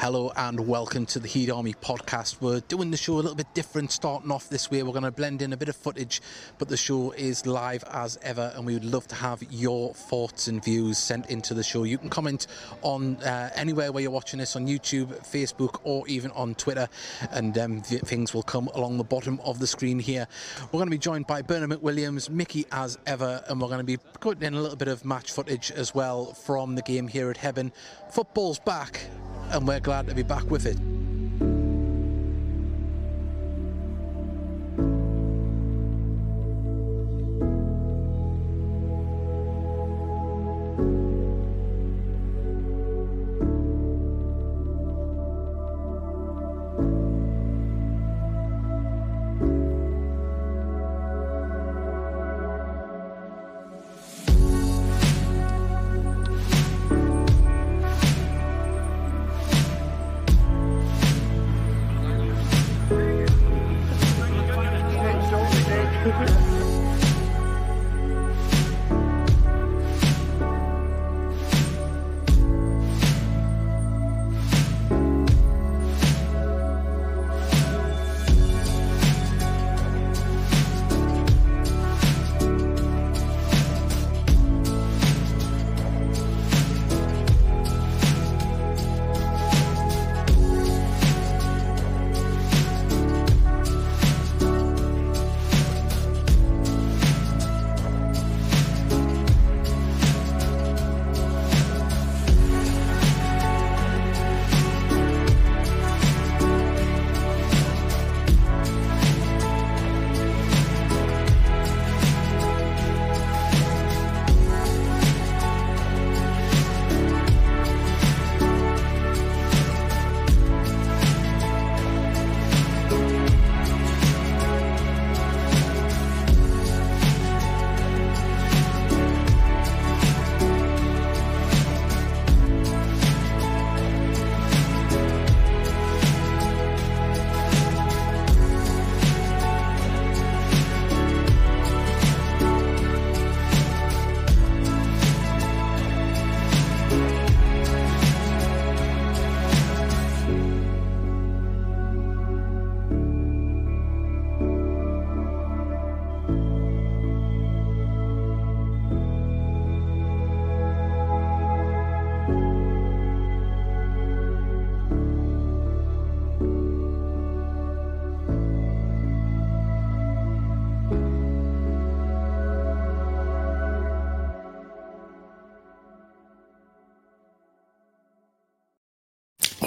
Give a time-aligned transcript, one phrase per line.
[0.00, 2.40] Hello and welcome to the Heed Army podcast.
[2.40, 4.84] We're doing the show a little bit different, starting off this way.
[4.84, 6.22] We're going to blend in a bit of footage,
[6.56, 10.46] but the show is live as ever, and we would love to have your thoughts
[10.46, 11.82] and views sent into the show.
[11.82, 12.46] You can comment
[12.82, 16.88] on uh, anywhere where you're watching this on YouTube, Facebook, or even on Twitter,
[17.32, 20.28] and um, things will come along the bottom of the screen here.
[20.66, 23.84] We're going to be joined by Bernard McWilliams, Mickey as ever, and we're going to
[23.84, 27.32] be putting in a little bit of match footage as well from the game here
[27.32, 27.72] at Hebburn.
[28.12, 29.00] Football's back
[29.50, 30.78] and we're glad to be back with it.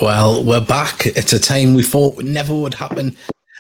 [0.02, 1.06] Well, we're back.
[1.06, 3.16] It's a time we thought never would happen.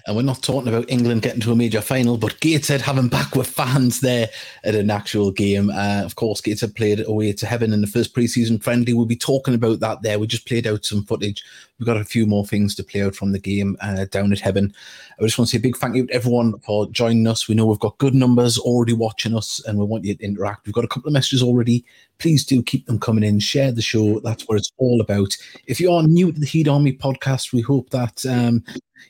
[0.07, 3.35] And we're not talking about England getting to a major final, but Gateshead having back
[3.35, 4.27] with fans there
[4.63, 5.69] at an actual game.
[5.69, 8.95] Uh, of course, Gateshead played away to Hebburn in the first pre-season friendly.
[8.95, 10.17] We'll be talking about that there.
[10.17, 11.43] We just played out some footage
[11.81, 14.37] We've got a few more things to play out from the game uh, down at
[14.37, 14.71] Hebburn.
[15.19, 17.47] I just want to say a big thank you to everyone for joining us.
[17.47, 20.67] We know we've got good numbers already watching us and we want you to interact.
[20.67, 21.83] We've got a couple of messages already.
[22.21, 23.39] Please do keep them coming in.
[23.39, 24.19] Share the show.
[24.19, 25.35] That's what it's all about.
[25.65, 28.63] If you are new to the Heed Army podcast, we hope that um,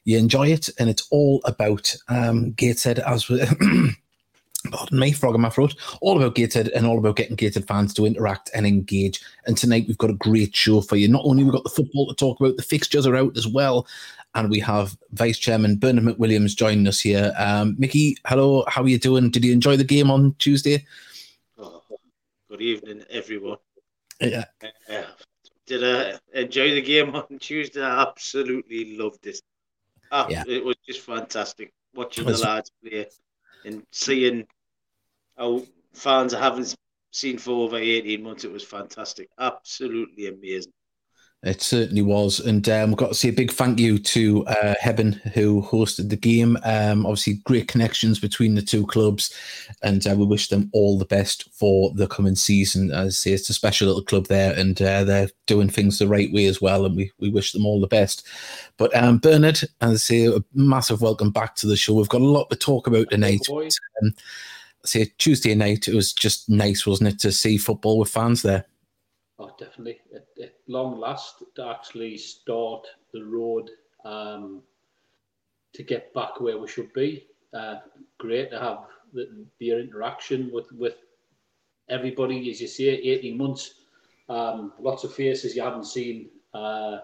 [0.05, 0.69] you enjoy it.
[0.79, 3.43] And it's all about um, Gateshead as we
[4.71, 7.93] pardon me, frog in my throat, all about Gateshead and all about getting Gateshead fans
[7.95, 9.21] to interact and engage.
[9.45, 11.09] And tonight we've got a great show for you.
[11.09, 13.87] Not only we've got the football to talk about, the fixtures are out as well.
[14.35, 17.33] And we have Vice Chairman Bernard McWilliams joining us here.
[17.37, 19.29] Um, Mickey, hello, how are you doing?
[19.29, 20.85] Did you enjoy the game on Tuesday?
[22.51, 23.59] Good evening, everyone.
[24.19, 24.43] Yeah.
[24.61, 25.03] Uh,
[25.65, 27.81] did I enjoy the game on Tuesday?
[27.81, 29.41] I absolutely loved it.
[30.11, 30.43] Oh, yeah.
[30.45, 33.07] It was just fantastic watching the lads play
[33.63, 34.47] and seeing
[35.37, 35.63] how
[35.93, 36.75] fans I haven't
[37.11, 39.29] seen for over 18 months, it was fantastic.
[39.39, 40.73] Absolutely amazing.
[41.43, 42.39] It certainly was.
[42.39, 46.09] And um, we've got to say a big thank you to uh, Hebburn, who hosted
[46.09, 46.55] the game.
[46.63, 49.35] Um, obviously, great connections between the two clubs.
[49.81, 52.91] And uh, we wish them all the best for the coming season.
[52.91, 56.07] As I say, it's a special little club there, and uh, they're doing things the
[56.07, 56.85] right way as well.
[56.85, 58.27] And we, we wish them all the best.
[58.77, 61.95] But um, Bernard, as I say, a massive welcome back to the show.
[61.95, 63.41] We've got a lot to talk about tonight.
[63.49, 64.13] But, um,
[64.85, 68.67] say Tuesday night, it was just nice, wasn't it, to see football with fans there?
[69.39, 69.99] Oh, definitely.
[70.13, 73.69] At, at long last, to actually start the road
[74.05, 74.61] um,
[75.73, 77.25] to get back where we should be.
[77.53, 77.75] Uh,
[78.17, 80.95] great to have the, the interaction with, with
[81.89, 83.75] everybody, as you say, 18 months.
[84.29, 86.99] Um, lots of faces you haven't seen uh,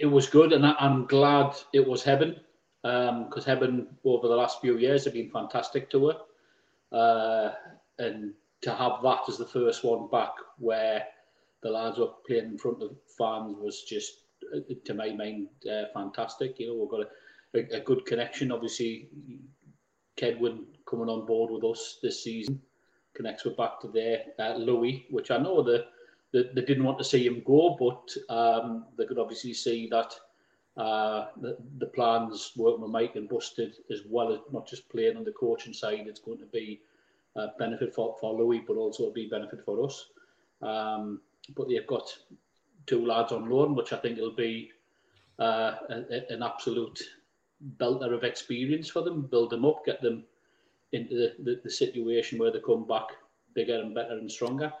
[0.00, 2.36] it was good, and I, am glad it was Hebburn,
[2.82, 7.52] because um, Hebburn over the last few years have been fantastic to her, uh,
[7.98, 8.32] and
[8.62, 11.04] to have that as the first one back where
[11.62, 14.20] the lads were playing in front of fans was just,
[14.54, 16.58] uh, to my mind, uh, fantastic.
[16.58, 17.08] You know, we've got
[17.54, 18.52] a, a, good connection.
[18.52, 19.08] Obviously,
[20.16, 22.60] Kedwin coming on board with us this season
[23.14, 24.22] connects with back to there.
[24.38, 25.86] Uh, Louis, which I know the,
[26.32, 30.14] the, they didn't want to see him go, but um, they could obviously see that
[30.76, 35.16] uh, the, the plans working with Mike and Busted, as well as not just playing
[35.16, 36.80] on the coaching side, it's going to be
[37.36, 40.06] a benefit for, for Louis, but also be benefit for us.
[40.62, 41.20] Um,
[41.54, 42.16] but they've got
[42.86, 44.70] two lads on loan, which I think will be
[45.38, 47.00] uh, a, an absolute
[47.76, 50.24] belter of experience for them, build them up, get them
[50.92, 53.08] into the, the, the situation where they come back
[53.54, 54.72] bigger and better and stronger.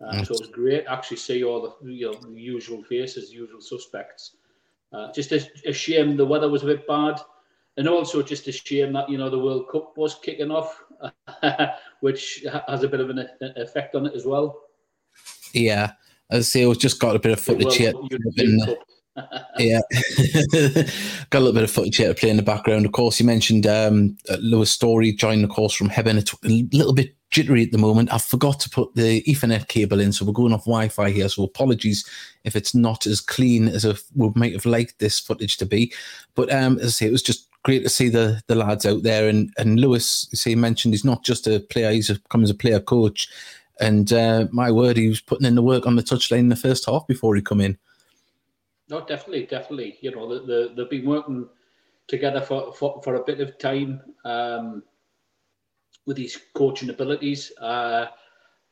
[0.00, 3.60] Uh, so it was great actually see all the you know the usual faces, usual
[3.60, 4.36] suspects.
[4.92, 7.18] Uh, just a, a, shame the weather was a bit bad,
[7.76, 10.82] and also just a shame that you know the World Cup was kicking off,
[12.00, 14.65] which has a bit of an effect on it as well.
[15.52, 15.92] Yeah,
[16.30, 17.92] as I say, we've just got a bit of footage here.
[19.58, 19.80] yeah,
[21.30, 22.84] got a little bit of footage here to play in the background.
[22.84, 26.18] Of course, you mentioned um, Louis Storey joining the course from Hebburn.
[26.18, 28.12] It's a little bit jittery at the moment.
[28.12, 31.28] I forgot to put the Ethernet cable in, so we're going off Wi-Fi here.
[31.28, 32.08] So apologies
[32.44, 33.84] if it's not as clean as
[34.14, 35.92] we might have liked this footage to be.
[36.34, 39.02] But um, as I say, it was just great to see the the lads out
[39.02, 39.28] there.
[39.28, 42.50] And and Lewis, as he mentioned he's not just a player; he's a, come as
[42.50, 43.28] a player coach.
[43.80, 46.56] And uh, my word, he was putting in the work on the touchline in the
[46.56, 47.78] first half before he come in.
[48.88, 49.98] No, definitely, definitely.
[50.00, 51.48] You know, the, the, they've been working
[52.06, 54.00] together for, for, for a bit of time.
[54.24, 54.82] Um,
[56.06, 57.52] with his coaching abilities.
[57.58, 58.06] Uh,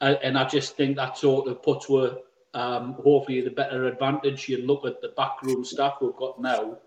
[0.00, 2.18] and I just think that sort of puts were
[2.54, 4.48] um, hopefully the better advantage.
[4.48, 6.78] You look at the backroom staff we've got now.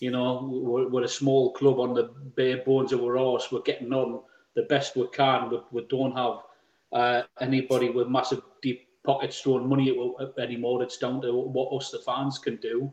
[0.00, 3.50] You know, we're, we're a small club on the bare bones of our horse.
[3.50, 4.20] We're getting on
[4.54, 5.50] the best we can.
[5.50, 6.38] We, we don't have
[6.92, 9.96] uh, anybody with massive deep pockets throwing money
[10.38, 10.82] anymore.
[10.82, 12.92] It's down to what us the fans can do.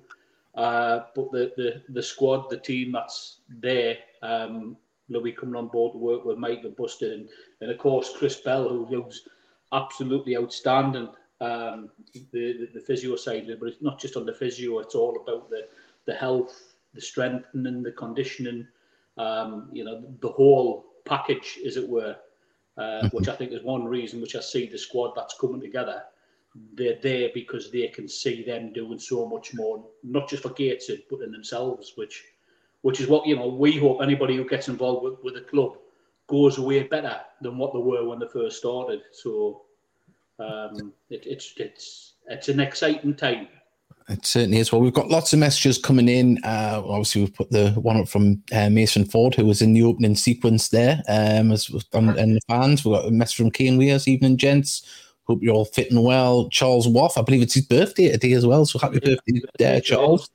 [0.55, 4.77] Uh, but the, the the squad, the team that's there, um,
[5.09, 7.27] Louis coming on board to work with Mike and Buster, and,
[7.61, 9.27] and of course Chris Bell, who was
[9.71, 11.09] absolutely outstanding.
[11.41, 15.19] Um, the, the, the physio side, but it's not just on the physio; it's all
[15.21, 15.67] about the
[16.05, 18.67] the health, the strengthening, the conditioning.
[19.17, 22.15] Um, you know, the whole package, as it were,
[22.77, 23.07] uh, mm-hmm.
[23.07, 26.03] which I think is one reason which I see the squad that's coming together.
[26.75, 31.03] They're there because they can see them doing so much more, not just for Gateshead,
[31.09, 32.23] but in themselves, which
[32.81, 35.77] which is what you know we hope anybody who gets involved with, with the club
[36.27, 39.01] goes away better than what they were when they first started.
[39.11, 39.63] So
[40.39, 43.47] um, it, it's it's it's an exciting time.
[44.09, 44.71] It certainly is.
[44.71, 46.37] Well, we've got lots of messages coming in.
[46.43, 49.83] Uh, obviously, we've put the one up from uh, Mason Ford, who was in the
[49.83, 52.83] opening sequence there, um, as and, and the fans.
[52.83, 54.85] We've got a message from Kane Weirs, evening gents.
[55.25, 56.49] Hope you're all fitting well.
[56.49, 58.65] Charles Waff, I believe it's his birthday today as well.
[58.65, 60.29] So happy birthday, there, Charles.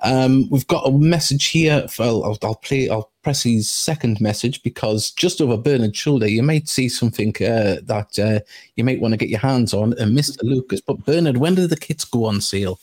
[0.00, 1.86] Um, we've got a message here.
[1.88, 2.88] For, I'll, I'll, play.
[2.88, 7.78] I'll press his second message because just over Bernard's shoulder, you might see something uh,
[7.82, 8.38] that uh,
[8.76, 9.94] you might want to get your hands on.
[9.94, 10.38] And Mr.
[10.44, 12.78] Lucas, but Bernard, when do the kits go on sale?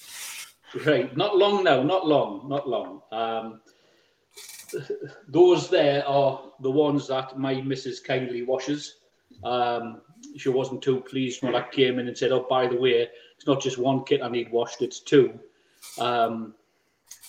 [0.86, 1.82] Right, not long now.
[1.82, 2.50] Not long.
[2.50, 3.02] Not long.
[3.14, 3.62] Um,
[5.30, 8.96] those there are the ones that my missus kindly washes.
[9.46, 10.02] Um,
[10.36, 13.08] she wasn't too pleased when I came in and said, "Oh, by the way,
[13.38, 15.40] it's not just one kit I need washed; it's two.
[16.00, 16.54] Um,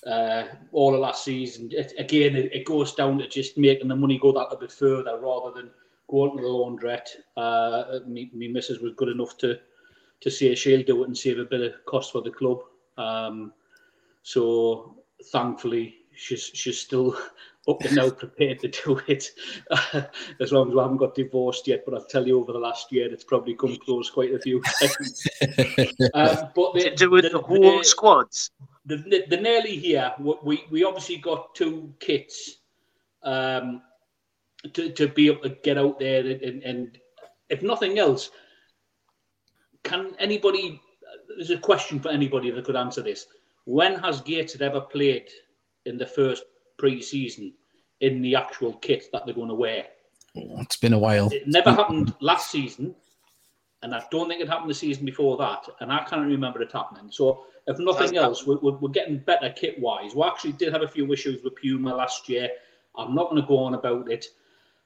[0.06, 1.68] uh, all of last season.
[1.73, 4.73] It, again, it, it, goes down to just making the money go that a bit
[4.73, 5.70] further rather than
[6.08, 7.08] going to the laundrette.
[7.37, 9.58] Uh, me, me missus was good enough to
[10.20, 12.61] to say she'll do it and save a bit of cost for the club.
[12.96, 13.52] Um,
[14.23, 14.96] so
[15.32, 17.16] thankfully, she's she's still
[17.68, 19.30] up and now prepared to do it
[20.40, 21.84] as long as we haven't got divorced yet.
[21.84, 24.61] But I'll tell you, over the last year, it's probably come close quite a few
[24.62, 25.26] times.
[26.14, 28.50] um, but the, to do with the, the whole the, squads
[28.86, 32.58] the, the nearly here, we, we obviously got two kits
[33.22, 33.82] um,
[34.72, 36.98] to, to be able to get out there and, and
[37.48, 38.30] if nothing else,
[39.82, 40.80] can anybody,
[41.36, 43.26] there's a question for anybody that could answer this.
[43.66, 45.28] When has Gateshead ever played
[45.86, 46.44] in the first
[46.78, 47.54] pre-season
[48.00, 49.86] in the actual kit that they're going to wear?
[50.34, 51.30] It's been a while.
[51.32, 52.94] It never happened last season,
[53.84, 56.72] and I don't think it happened the season before that, and I can't remember it
[56.72, 57.10] happening.
[57.10, 60.14] So if nothing else, we're, we're, getting better kit wise.
[60.14, 62.48] We actually did have a few issues with Puma last year.
[62.96, 64.26] I'm not going to go on about it.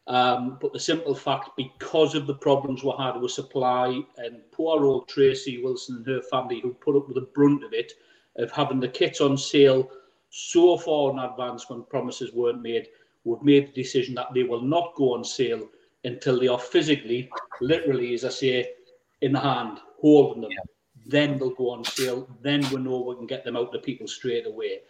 [0.08, 4.84] Um, but the simple fact, because of the problems we had with supply and poor
[4.84, 7.92] old Tracy Wilson and her family who put up with the brunt of it,
[8.36, 9.92] of having the kits on sale
[10.30, 12.88] so far in advance when promises weren't made.
[13.22, 15.68] We've made the decision that they will not go on sale
[16.02, 18.70] until they are physically, literally, as I say,
[19.20, 20.50] in the hand, holding them.
[20.50, 20.62] Yeah.
[21.06, 22.28] Then they'll go on sale.
[22.42, 24.80] Then we know we can get them out to people straight away.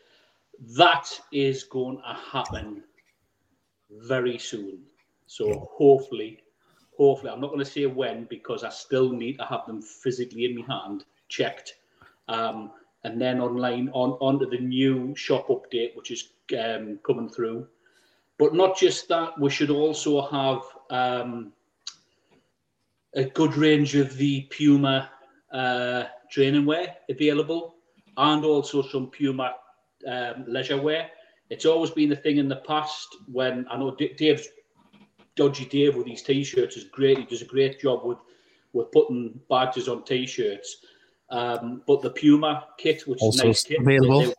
[0.77, 2.83] That is going to happen
[3.91, 4.81] very soon.
[5.27, 6.43] So hopefully,
[6.97, 10.47] hopefully, I'm not going to say when because I still need to have them physically
[10.47, 11.75] in my hand, checked,
[12.29, 12.73] um,
[13.05, 17.67] and then online on onto the new shop update, which is um, coming through.
[18.39, 21.53] But not just that, we should also have um,
[23.19, 25.11] a good range of the Puma
[25.53, 27.75] uh, training wear available,
[28.17, 29.57] and also some Puma
[30.07, 31.11] um, leisure wear.
[31.51, 34.49] It's always been a thing in the past when I know Dave's
[35.35, 37.19] Dodgy Dave with these t-shirts is great.
[37.19, 38.19] He does a great job with
[38.73, 40.77] with putting badges on t-shirts.
[41.31, 44.33] Um, but the Puma kit, which also is nice kit, available.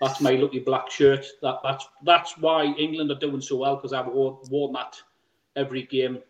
[0.00, 1.26] that's my lucky black shirt.
[1.42, 4.96] That that's that's why England are doing so well because I've worn, worn that
[5.56, 6.20] every game.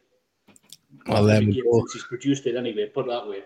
[1.07, 2.87] Well, game since he's produced it anyway.
[2.87, 3.43] Put it that way.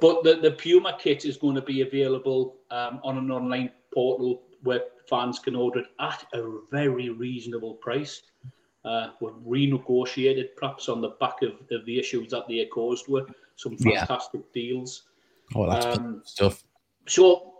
[0.00, 4.42] But the, the Puma kit is going to be available um, on an online portal
[4.62, 8.22] where fans can order it at a very reasonable price.
[8.82, 13.26] Uh, were renegotiated perhaps on the back of, of the issues that they caused were
[13.56, 14.62] some fantastic yeah.
[14.62, 15.02] deals.
[15.54, 16.64] Oh, that's um, stuff.
[17.06, 17.56] So,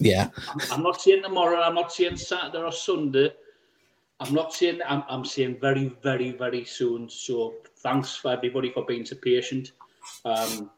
[0.00, 1.62] yeah, I'm, I'm, not saying tomorrow.
[1.62, 3.32] I'm not saying Saturday or Sunday.
[4.20, 4.80] I'm not saying.
[4.86, 7.08] I'm, I'm saying very, very, very soon.
[7.08, 9.72] So, thanks for everybody for being so patient.
[10.24, 10.70] Um,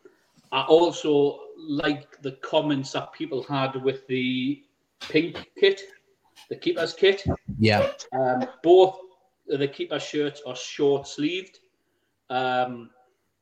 [0.52, 4.62] I also like the comments that people had with the
[5.00, 5.82] pink kit,
[6.48, 7.24] the keeper's kit.
[7.58, 7.90] Yeah.
[8.12, 8.98] Um, both
[9.46, 11.60] the keeper shirts are short sleeved,
[12.30, 12.90] um,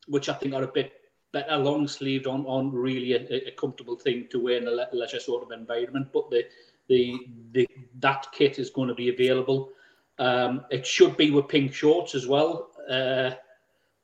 [0.09, 0.93] which I think are a bit
[1.33, 5.19] better long sleeved on on really a, a, comfortable thing to wear in a leisure
[5.19, 6.09] sort of environment.
[6.13, 6.45] But the
[6.89, 7.19] the,
[7.53, 7.69] the
[8.01, 9.71] that kit is going to be available.
[10.19, 12.71] Um, it should be with pink shorts as well.
[12.89, 13.33] Uh,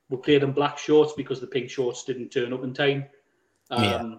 [0.08, 3.06] we played in black shorts because the pink shorts didn't turn up in time.
[3.70, 4.14] Um, yeah.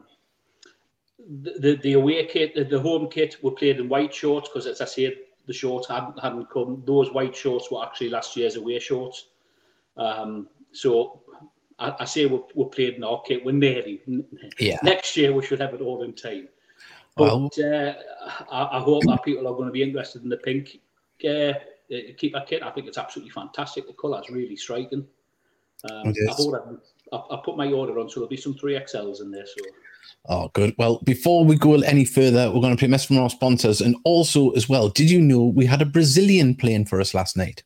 [1.42, 4.68] the, the, the away kit, the, the home kit, we played in white shorts because,
[4.68, 5.16] as I said,
[5.48, 6.84] the shorts hadn't hadn't come.
[6.86, 9.28] Those white shorts were actually last year's away shorts.
[9.98, 11.22] Um, so
[11.78, 13.44] I, I say we're, we're played in our kit.
[13.44, 14.02] We're nearly.
[14.60, 14.78] Yeah.
[14.84, 16.48] Next year we should have it all in time.
[17.18, 17.94] But well, uh,
[18.50, 20.80] I, I, hope that people are going to be interested in the pink
[21.26, 21.54] uh,
[22.18, 22.64] keeper kit.
[22.64, 23.88] I think it's absolutely fantastic.
[23.88, 25.06] The colour is really striking.
[25.90, 29.32] Um, I, I, I, put my order on, so there'll be some three XLs in
[29.32, 29.46] there.
[29.46, 29.64] So.
[30.30, 30.76] Oh, good.
[30.78, 33.96] Well, before we go any further, we're going to play mess from our sponsors, and
[34.04, 34.90] also as well.
[34.90, 37.64] Did you know we had a Brazilian playing for us last night?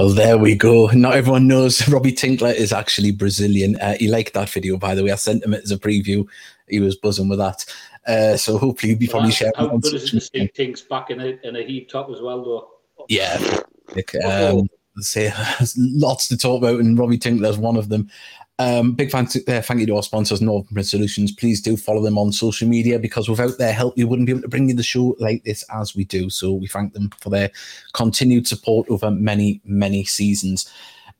[0.00, 0.86] Well, there we go.
[0.86, 3.76] Not everyone knows Robbie Tinkler is actually Brazilian.
[3.76, 5.10] Uh, he liked that video, by the way.
[5.10, 6.26] I sent him it as a preview.
[6.70, 7.66] He was buzzing with that.
[8.06, 9.52] Uh, so hopefully, you'll be probably sharing.
[9.58, 12.42] How good is it to things back in a, in a Heed top as well,
[12.42, 12.70] though?
[13.10, 13.60] Yeah.
[13.94, 15.34] Like, um, say
[15.76, 18.10] lots to talk about, and Robbie Tinkler's one of them.
[18.60, 21.32] Um, big thanks, uh, thank you to our sponsors, Northern Print Solutions.
[21.32, 24.42] Please do follow them on social media because without their help, we wouldn't be able
[24.42, 26.28] to bring you the show like this as we do.
[26.28, 27.50] So we thank them for their
[27.94, 30.70] continued support over many, many seasons.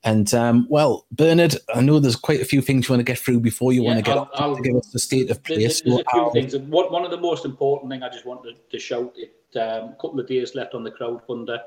[0.05, 3.19] And um, well, Bernard, I know there's quite a few things you want to get
[3.19, 5.43] through before you yeah, want to get I'll, I'll, to give us the state of
[5.43, 5.61] play.
[5.61, 6.55] There's, there's a few things.
[6.59, 9.59] One of the most important thing I just wanted to shout it.
[9.59, 11.59] Um, a couple of days left on the crowdfunder.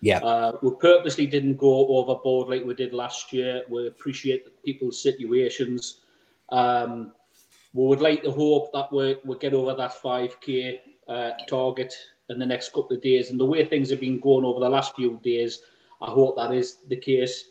[0.00, 0.18] Yeah.
[0.18, 3.62] Uh, we purposely didn't go overboard like we did last year.
[3.68, 6.00] We appreciate people's situations.
[6.48, 7.12] Um,
[7.74, 11.94] we would like to hope that we we get over that 5k uh, target
[12.30, 13.30] in the next couple of days.
[13.30, 15.60] And the way things have been going over the last few days,
[16.00, 17.44] I hope that is the case.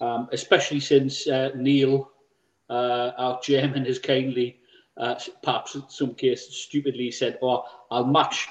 [0.00, 2.10] Um, especially since uh, Neil,
[2.68, 4.58] uh, our chairman, has kindly,
[4.98, 8.46] uh, perhaps in some cases stupidly said, "Oh, I'll match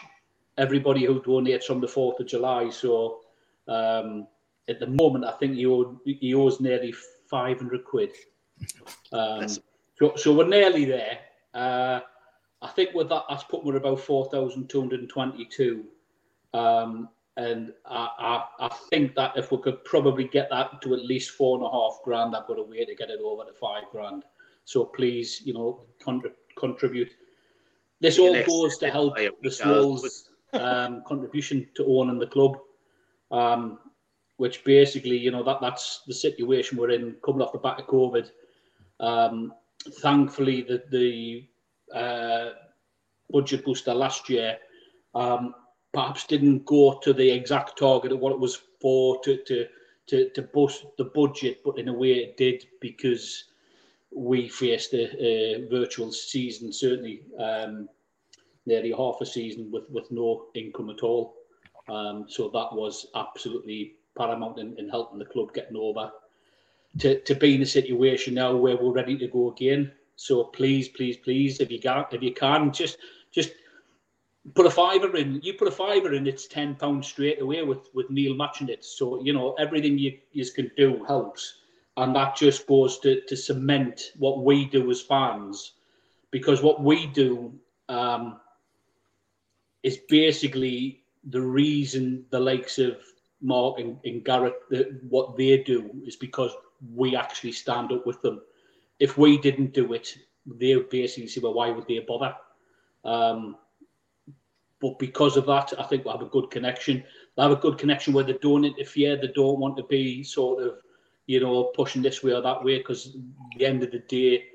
[0.57, 2.69] everybody who donates from the 4th of July.
[2.69, 3.19] So
[3.67, 4.27] um,
[4.67, 6.93] at the moment, I think he, owed, he owes nearly
[7.29, 8.11] 500 quid.
[9.11, 11.19] Um, so, so we're nearly there.
[11.53, 11.99] Uh,
[12.61, 15.85] I think with that, that's put we're about 4,222.
[16.53, 21.03] Um, and I, I, I, think that if we could probably get that to at
[21.03, 23.51] least four and a half grand, I've got a way to get it over to
[23.53, 24.23] five grand.
[24.63, 25.81] So please, you know,
[26.57, 27.11] contribute.
[27.99, 32.57] This all goes to help the Swolls um, contribution to owning the club,
[33.31, 33.79] um,
[34.37, 37.87] which basically, you know, that that's the situation we're in coming off the back of
[37.87, 38.29] COVID.
[38.99, 39.53] Um,
[40.01, 41.47] thankfully, the the
[41.97, 42.49] uh,
[43.29, 44.57] budget booster last year
[45.13, 45.55] um,
[45.93, 49.67] perhaps didn't go to the exact target of what it was for to to
[50.07, 53.45] to, to boost the budget, but in a way it did because
[54.15, 57.89] we faced a, a virtual season, certainly um,
[58.65, 61.35] nearly half a season with, with no income at all.
[61.87, 66.11] Um, so that was absolutely paramount in, in helping the club getting over
[66.99, 69.91] to, to be in a situation now where we're ready to go again.
[70.15, 72.97] So please, please, please, if you can, if you can, just
[73.31, 73.51] just
[74.53, 75.41] put a fiver in.
[75.43, 78.85] You put a fiver in, it's ten pounds straight away with with Neil matching it.
[78.85, 81.55] So you know everything you you can do helps
[81.97, 85.73] and that just goes to, to cement what we do as fans
[86.31, 87.53] because what we do
[87.87, 88.39] um,
[89.83, 92.97] is basically the reason the likes of
[93.41, 96.51] Mark and, and Garrett the, what they do is because
[96.93, 98.41] we actually stand up with them.
[98.99, 100.15] If we didn't do it,
[100.45, 102.35] they would basically say, "Well, why would they bother?"
[103.03, 103.57] Um,
[104.81, 107.03] but because of that, I think we will have a good connection.
[107.35, 109.15] They have a good connection where they don't interfere.
[109.15, 110.77] They don't want to be sort of
[111.27, 112.77] you know, pushing this way or that way.
[112.77, 113.17] Because
[113.57, 114.45] the end of the day,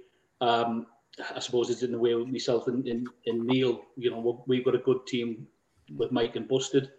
[0.40, 0.86] um,
[1.34, 3.82] I suppose it's in the way with myself and, and, and Neil.
[3.96, 5.46] You know, we've got a good team
[5.96, 6.90] with Mike and Busted.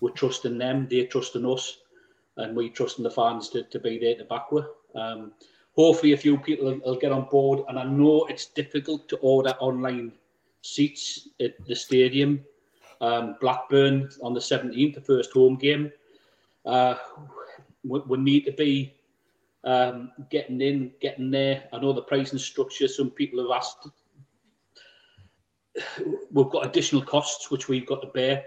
[0.00, 1.78] We're trusting them, they're trusting us,
[2.36, 4.66] and we're trusting the fans to, to be there to back with.
[4.94, 5.32] Um,
[5.76, 7.64] hopefully, a few people will, will get on board.
[7.68, 10.12] And I know it's difficult to order online
[10.62, 12.44] seats at the stadium.
[13.00, 15.90] Um, Blackburn on the 17th, the first home game.
[16.66, 16.96] Uh,
[17.82, 18.94] we, we, need to be
[19.64, 21.64] um, getting in, getting there.
[21.72, 22.88] I know the pricing structure.
[22.88, 23.88] Some people have asked.
[26.30, 28.44] We've got additional costs which we've got to bear.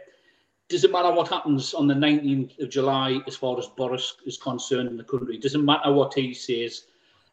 [0.69, 4.89] Doesn't matter what happens on the 19th of July as far as Boris is concerned
[4.89, 5.37] in the country.
[5.37, 6.85] Doesn't matter what he says.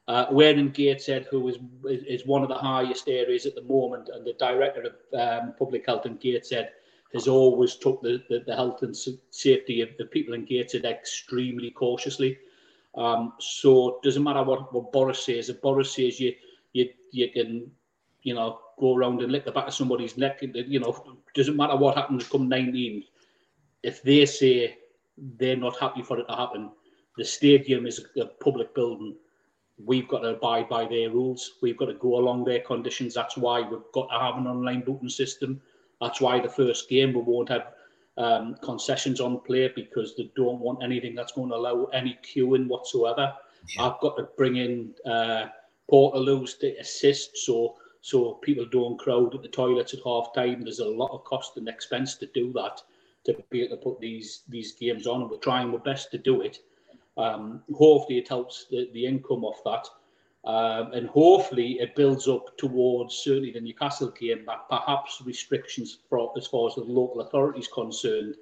[0.09, 4.27] Uh, in Gateshead, who is is one of the highest areas at the moment, and
[4.27, 6.71] the director of um, public health in Gateshead
[7.13, 8.97] has always took the, the, the health and
[9.31, 12.39] safety of the people in Gateshead extremely cautiously.
[12.97, 15.49] Um, so it doesn't matter what, what Boris says.
[15.49, 16.35] If Boris says you
[16.73, 17.71] you you can
[18.23, 21.77] you know go around and lick the back of somebody's neck, you know doesn't matter
[21.77, 23.05] what happens come 19.
[23.83, 24.77] If they say
[25.17, 26.71] they're not happy for it to happen,
[27.17, 29.17] the stadium is a public building.
[29.83, 31.53] We've got to abide by their rules.
[31.63, 33.15] We've got to go along their conditions.
[33.15, 35.61] That's why we've got to have an online booking system.
[36.01, 37.73] That's why the first game we won't have
[38.17, 42.69] um, concessions on play because they don't want anything that's going to allow any queuing
[42.69, 43.33] whatsoever.
[43.77, 43.85] Yeah.
[43.85, 45.47] I've got to bring in uh,
[45.91, 50.63] portaloos to assist so so people don't crowd at the toilets at half time.
[50.63, 52.81] There's a lot of cost and expense to do that
[53.25, 56.19] to be able to put these these games on, and we're trying our best to
[56.19, 56.59] do it.
[57.19, 59.87] Um, hopefully, it helps the, the income off that.
[60.43, 66.33] Um, and hopefully it builds up towards certainly the Newcastle game that perhaps restrictions for,
[66.35, 68.37] as far as the local authorities concerned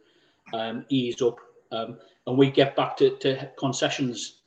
[0.52, 1.38] um, ease up
[1.72, 4.42] um, and we get back to, to, concessions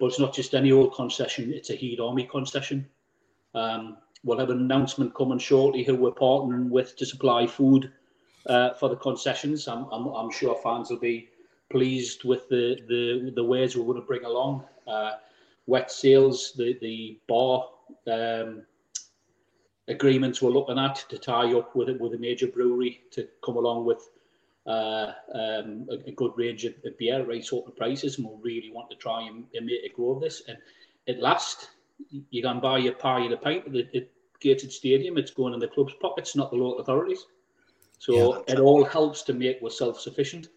[0.00, 2.88] but it's not just any old concession it's a Heed Army concession
[3.54, 7.92] um, we'll have an announcement coming shortly who we're partnering with to supply food
[8.46, 11.28] uh, for the concessions I'm, I'm, I'm, sure fans will be
[11.70, 15.12] pleased with the the, the ways we're going to bring along uh,
[15.66, 17.68] wet sales, the the bar
[18.10, 18.62] um,
[19.88, 23.84] agreements we're looking at to tie up with with a major brewery to come along
[23.84, 24.10] with
[24.66, 28.54] uh, um, a, a, good range of, of beer, right sort of prices, and we
[28.54, 30.42] really want to try and, and make a grow this.
[30.48, 30.56] And
[31.06, 31.68] at last,
[32.30, 34.08] you can buy your pie and a pint at
[34.44, 35.18] gated stadium.
[35.18, 37.26] It's going in the club's pockets, not the local authorities.
[37.98, 40.48] So yeah, it all helps to make us self sufficient.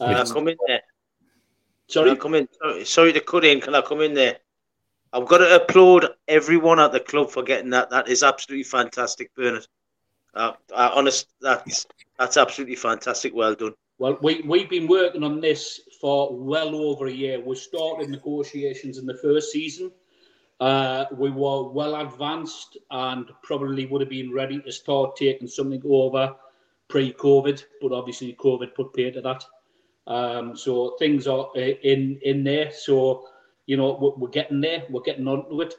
[0.00, 0.82] Um, come in there.
[1.86, 2.48] Sorry, Can I come in.
[2.60, 3.60] Sorry, sorry to cut in.
[3.60, 4.38] Can I come in there?
[5.12, 7.90] I've got to applaud everyone at the club for getting that.
[7.90, 9.66] That is absolutely fantastic, Bernard.
[10.34, 11.86] Uh, uh, honest, that's
[12.18, 13.34] that's absolutely fantastic.
[13.34, 13.74] Well done.
[13.98, 17.40] Well, we we've been working on this for well over a year.
[17.40, 19.90] We started negotiations in the first season.
[20.60, 25.82] Uh, we were well advanced and probably would have been ready to start taking something
[25.86, 26.34] over
[26.88, 29.42] pre-COVID, but obviously COVID put pay to that.
[30.06, 32.72] Um, so things are uh, in in there.
[32.72, 33.28] So
[33.66, 34.84] you know we're, getting there.
[34.90, 35.74] We're getting onto it.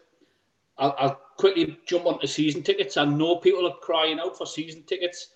[0.78, 2.98] I'll, I'll, quickly jump onto season tickets.
[2.98, 5.30] I know people are crying out for season tickets,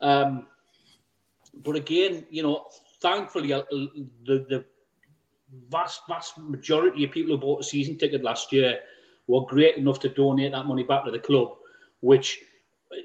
[0.00, 0.48] um,
[1.62, 2.66] but again, you know,
[3.00, 4.64] thankfully, uh, the the
[5.68, 8.80] vast vast majority of people who bought a season ticket last year
[9.26, 11.54] were great enough to donate that money back to the club,
[12.00, 12.40] which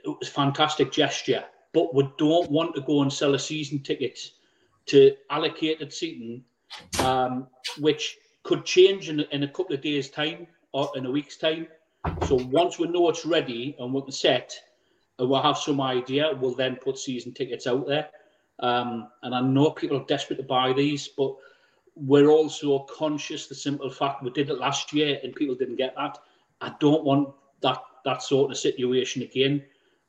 [0.05, 1.43] was a fantastic gesture.
[1.73, 4.19] But we don't want to go and sell a season ticket
[4.87, 6.43] to allocated seating,
[6.99, 11.37] um, which could change in, in a couple of days' time or in a week's
[11.37, 11.67] time.
[12.25, 14.53] So once we know it's ready and we can set,
[15.19, 18.09] and we'll have some idea, we'll then put season tickets out there.
[18.59, 21.35] Um, and I know people are desperate to buy these, but
[21.99, 25.95] we're also conscious the simple fact we did it last year and people didn't get
[25.95, 26.17] that.
[26.61, 29.63] I don't want that that sort of situation again.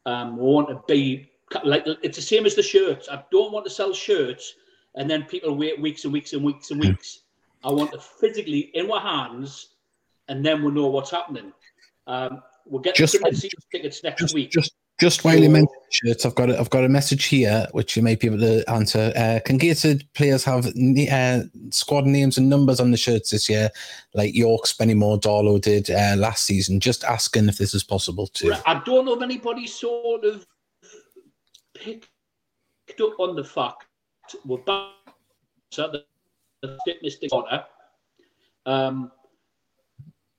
[0.07, 1.31] Um, we want to be
[1.64, 3.09] like it's the same as the shirts.
[3.11, 4.55] I don't want to sell shirts
[4.94, 7.22] and then people wait weeks and weeks and weeks and weeks.
[7.64, 9.74] I want to physically in our hands,
[10.29, 11.53] and then we'll know what's happening.
[12.07, 14.51] Um, we'll get just, the tickets next just, week.
[14.51, 17.97] Just just while you mention shirts, I've got a, I've got a message here which
[17.97, 19.13] you may be able to answer.
[19.15, 23.71] Uh, can gated players have uh, squad names and numbers on the shirts this year,
[24.15, 26.81] like York's Benny Moore Darlow did uh, last season?
[26.81, 28.53] Just asking if this is possible too.
[28.67, 30.47] I don't know if anybody sort of
[31.75, 32.09] picked
[33.01, 33.85] up on the fact
[34.45, 34.93] we're back
[35.71, 36.05] the,
[36.63, 37.65] the fitness Potter,
[38.67, 39.13] um,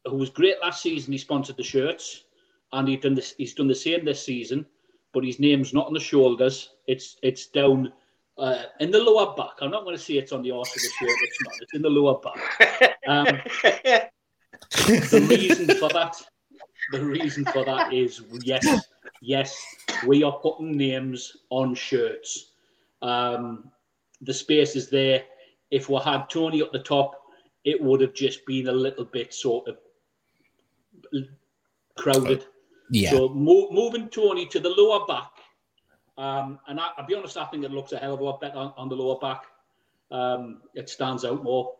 [0.06, 1.14] who was great last season.
[1.14, 2.26] He sponsored the shirts
[2.74, 3.36] and he done this.
[3.38, 4.66] He's done the same this season,
[5.14, 6.70] but his name's not on the shoulders.
[6.88, 7.92] It's it's down
[8.38, 9.54] uh, in the lower back.
[9.62, 11.18] I'm not going to say it's on the arse of the shirt.
[11.22, 11.54] It's not.
[11.62, 12.98] It's in the lower back.
[13.08, 13.26] Um,
[14.88, 16.16] the reason for that,
[16.92, 18.66] the reason for that is yes,
[19.22, 19.62] yes,
[20.06, 22.52] we are putting names on shirts.
[23.02, 23.72] Um,
[24.22, 25.24] the space is there.
[25.72, 27.16] If we had Tony at the top,
[27.64, 29.78] it would have just been a little bit sort of
[31.98, 32.46] crowded.
[32.92, 33.12] Yeah.
[33.12, 35.32] So mo- moving Tony to the lower back,
[36.18, 38.42] um, and I, will be honest, I think it looks a hell of a lot
[38.42, 39.44] better on, on the lower back.
[40.12, 41.76] Um, it stands out more.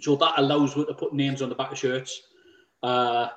[0.00, 2.22] So that allows us to put names on the back of shirts.
[2.82, 3.28] Uh,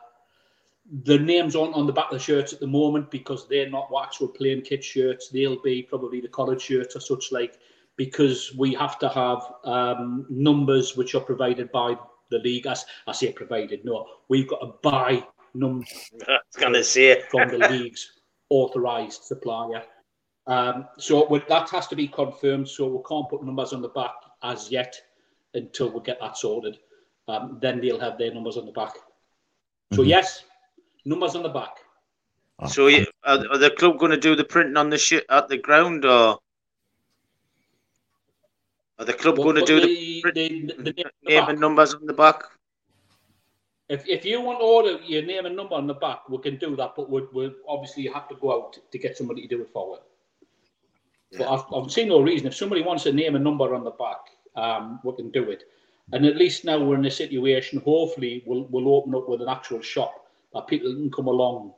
[1.03, 3.89] the names aren't on the back of the shirts at the moment because they're not
[4.01, 5.29] actual plain kit shirts.
[5.29, 7.57] They'll be probably the college shirts or such like,
[7.97, 11.95] because we have to have um, numbers which are provided by
[12.29, 12.67] the league.
[12.67, 13.83] As I say, provided.
[13.83, 15.25] No, we've got to buy
[15.57, 16.11] numbers.
[16.27, 18.11] I was going to say from the league's
[18.49, 19.83] authorised supplier.
[20.45, 22.67] Um, so that has to be confirmed.
[22.67, 24.95] So we can't put numbers on the back as yet
[25.53, 26.77] until we get that sorted.
[27.27, 28.93] Um, then they'll have their numbers on the back.
[29.93, 30.09] So mm-hmm.
[30.09, 30.43] yes,
[31.05, 31.77] numbers on the back.
[32.67, 35.57] So are, are the club going to do the printing on the shit at the
[35.57, 36.39] ground or?
[38.99, 42.13] Are the club going to do the, the, the, the name and numbers on the
[42.13, 42.41] back?
[43.89, 46.57] If, if you want to order your name and number on the back, we can
[46.57, 49.47] do that, but we we obviously you have to go out to get somebody to
[49.47, 49.97] do it for you.
[51.31, 51.37] Yeah.
[51.39, 52.47] But I've, I've seen no reason.
[52.47, 54.19] If somebody wants a name and number on the back,
[54.55, 55.63] um, we can do it.
[56.13, 59.49] And at least now we're in a situation, hopefully, we'll, we'll open up with an
[59.49, 61.73] actual shop that people can come along.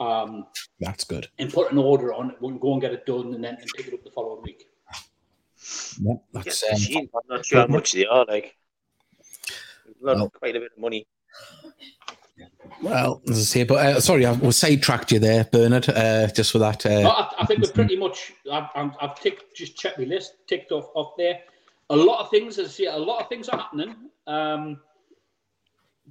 [0.00, 0.46] Um,
[0.80, 1.28] That's good.
[1.38, 2.36] And put an order on it.
[2.40, 4.66] We'll go and get it done and then and pick it up the following week.
[6.00, 8.24] Yeah, that's, um, I'm not sure how much they are.
[8.26, 8.56] Like,
[10.00, 11.06] well, quite a bit of money.
[12.82, 15.88] Well, as I say, but uh, sorry, I was sidetracked you there, Bernard.
[15.88, 16.84] Uh, just for that.
[16.84, 18.34] Uh, no, I, I, think we're pretty much.
[18.52, 18.68] I've,
[19.00, 21.40] I've ticked, just checked my list, ticked off off there.
[21.88, 23.94] A lot of things, as I say, a lot of things are happening.
[24.26, 24.80] Um,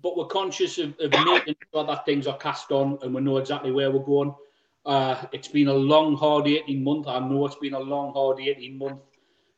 [0.01, 3.37] but we're conscious of, of making sure that things are cast on and we know
[3.37, 4.33] exactly where we're going.
[4.85, 7.07] Uh, it's been a long, hard 18 month.
[7.07, 8.99] I know it's been a long, hard 18 month.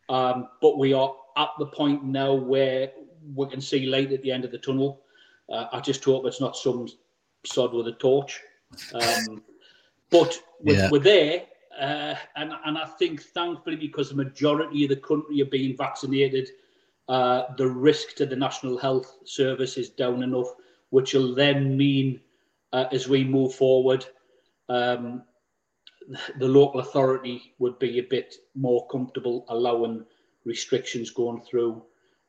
[0.09, 2.91] Um, but we are at the point now where
[3.35, 5.01] we can see light at the end of the tunnel.
[5.51, 6.87] Uh, I just hope it's not some
[7.45, 8.41] sod with a torch.
[8.93, 9.43] Um,
[10.09, 10.89] but we're, yeah.
[10.91, 11.43] we're there,
[11.79, 16.49] uh, and and I think thankfully because the majority of the country are being vaccinated,
[17.07, 20.47] uh, the risk to the National Health Service is down enough,
[20.89, 22.19] which will then mean
[22.73, 24.05] uh, as we move forward,
[24.69, 25.23] um,
[26.39, 30.05] the local authority would be a bit more comfortable allowing
[30.45, 31.83] restrictions going through,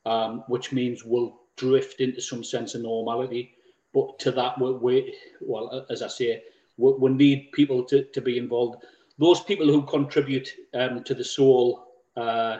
[0.07, 3.55] um, which means we'll drift into some sense of normality.
[3.92, 6.42] But to that, we, we well, as I say,
[6.77, 8.85] we, we, need people to, to be involved.
[9.18, 12.59] Those people who contribute um, to the soul uh,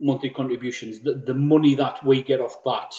[0.00, 2.94] monthly contributions, the, the money that we get off that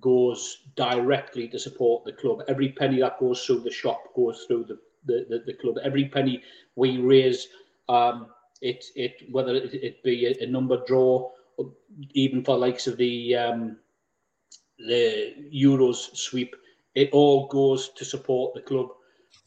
[0.00, 2.42] goes directly to support the club.
[2.48, 5.76] Every penny that goes through the shop goes through the, the, the, the club.
[5.82, 6.42] Every penny
[6.76, 7.48] we raise
[7.88, 8.28] Um,
[8.60, 11.30] it it whether it, it be a, a, number draw,
[12.12, 13.76] even for likes of the um,
[14.78, 16.54] the Euros sweep,
[16.94, 18.88] it all goes to support the club,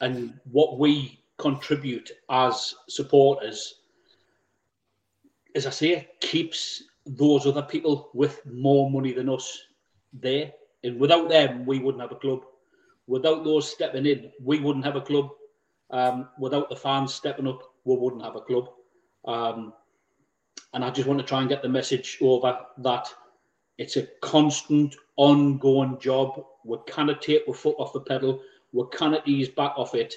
[0.02, 3.82] and what we contribute as supporters,
[5.56, 9.58] as I say, keeps those other people with more money than us
[10.14, 10.52] there.
[10.84, 12.42] And without them, we wouldn't have a club.
[13.08, 15.30] Without those stepping in, we wouldn't have a club.
[15.90, 18.70] Um, without the fans stepping up, we wouldn't have a club.
[19.26, 19.74] Um,
[20.74, 23.12] and I just want to try and get the message over that
[23.80, 26.44] it's a constant, ongoing job.
[26.66, 28.42] We cannot take our foot off the pedal.
[28.74, 30.16] We cannot ease back off it.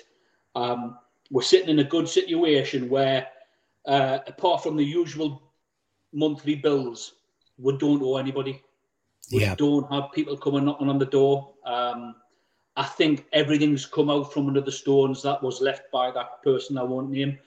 [0.56, 0.98] Um,
[1.30, 3.28] we're sitting in a good situation where,
[3.86, 5.42] uh, apart from the usual
[6.12, 7.14] monthly bills,
[7.56, 8.60] we don't owe anybody.
[9.32, 9.54] We yeah.
[9.54, 11.54] don't have people coming knocking on the door.
[11.64, 12.16] Um,
[12.76, 16.78] I think everything's come out from under the stones that was left by that person
[16.78, 17.38] I won't name.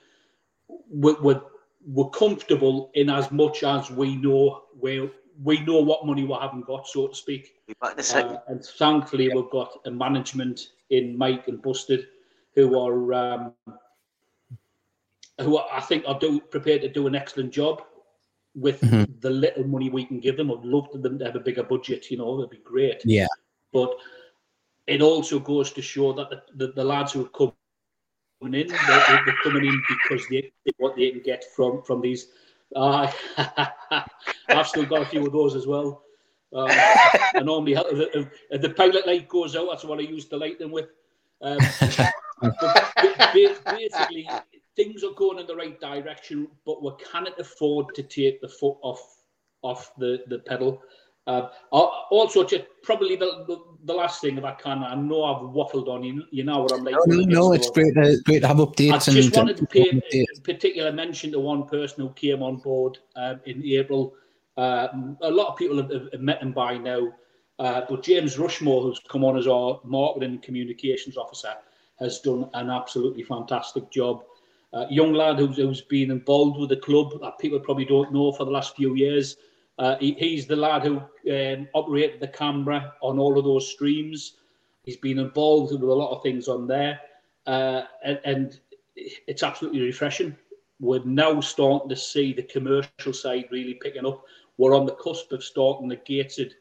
[0.90, 1.42] We're, we're,
[1.86, 5.10] we're comfortable in as much as we know where
[5.44, 7.56] we know what money we haven't got, so to speak.
[7.82, 12.08] Uh, and thankfully, we've got a management in Mike and Busted
[12.54, 13.54] who are um,
[15.42, 17.82] who I think are do, prepared to do an excellent job
[18.56, 19.04] with mm-hmm.
[19.20, 20.52] the little money we can give them.
[20.52, 23.02] I'd love for them to have a bigger budget, you know, that'd be great.
[23.04, 23.28] Yeah.
[23.74, 23.94] But
[24.88, 27.54] it also goes to show that the, the, the lads who are coming
[28.42, 32.28] in, they're, they're, coming in because they, what they can get from from these.
[32.76, 33.12] Uh,
[34.50, 36.04] I've still got a few of those as well.
[36.54, 40.38] Um, I normally, if, if, the pilot light goes out, that's what I use to
[40.38, 40.88] light them with.
[41.42, 41.58] Um,
[43.34, 44.30] basically,
[44.76, 48.78] things are going in the right direction, but we cannot afford to take the foot
[48.82, 49.18] off
[49.62, 50.82] off the the pedal.
[51.28, 55.42] Uh, also, just probably the, the, the last thing, if I can, I know I've
[55.42, 56.24] waffled on you.
[56.30, 56.96] You know what I'm like.
[57.08, 57.96] No, no, it's great.
[57.96, 59.10] To, great to have updates.
[59.10, 60.44] I just wanted to pay updates.
[60.44, 64.14] particular mention to one person who came on board um, in April.
[64.58, 67.12] Um, a lot of people have, have, met him by now,
[67.60, 71.54] uh, but James Rushmore, who's come on as our marketing and communications officer,
[72.00, 74.24] has done an absolutely fantastic job.
[74.74, 78.32] Uh, young lad who's, who's been involved with the club that people probably don't know
[78.32, 79.38] for the last few years.
[79.78, 80.98] Uh, he, he's the lad who
[81.32, 84.38] um, operated the camera on all of those streams.
[84.84, 87.00] He's been involved with a lot of things on there,
[87.48, 88.60] uh, and, and,
[88.98, 90.38] it's absolutely refreshing.
[90.80, 94.24] We're now starting to see the commercial side really picking up.
[94.58, 96.54] We're on the cusp of starting the Gateshead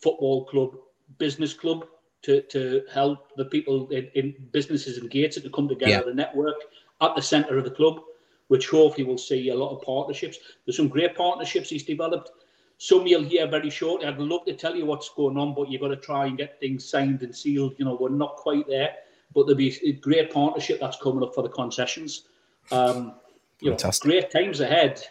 [0.00, 0.76] Football Club
[1.18, 1.86] business club
[2.22, 6.02] to, to help the people in, in businesses in Gateshead to come together, yeah.
[6.06, 6.56] the network
[7.02, 8.00] at the centre of the club,
[8.48, 10.38] which hopefully will see a lot of partnerships.
[10.64, 12.30] There's some great partnerships he's developed.
[12.78, 14.06] Some you'll hear very shortly.
[14.06, 16.58] I'd love to tell you what's going on, but you've got to try and get
[16.60, 17.74] things signed and sealed.
[17.78, 18.94] You know, we're not quite there,
[19.34, 22.24] but there'll be a great partnership that's coming up for the concessions.
[22.72, 23.14] Um,
[23.60, 24.04] you Fantastic.
[24.04, 25.02] know, great times ahead,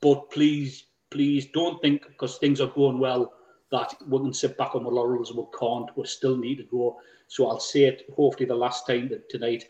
[0.00, 3.32] but please, please don't think because things are going well
[3.70, 5.34] that we can sit back on the laurels.
[5.34, 5.90] We can't.
[5.96, 6.98] We still need to go.
[7.26, 9.64] So I'll say it hopefully the last time that tonight.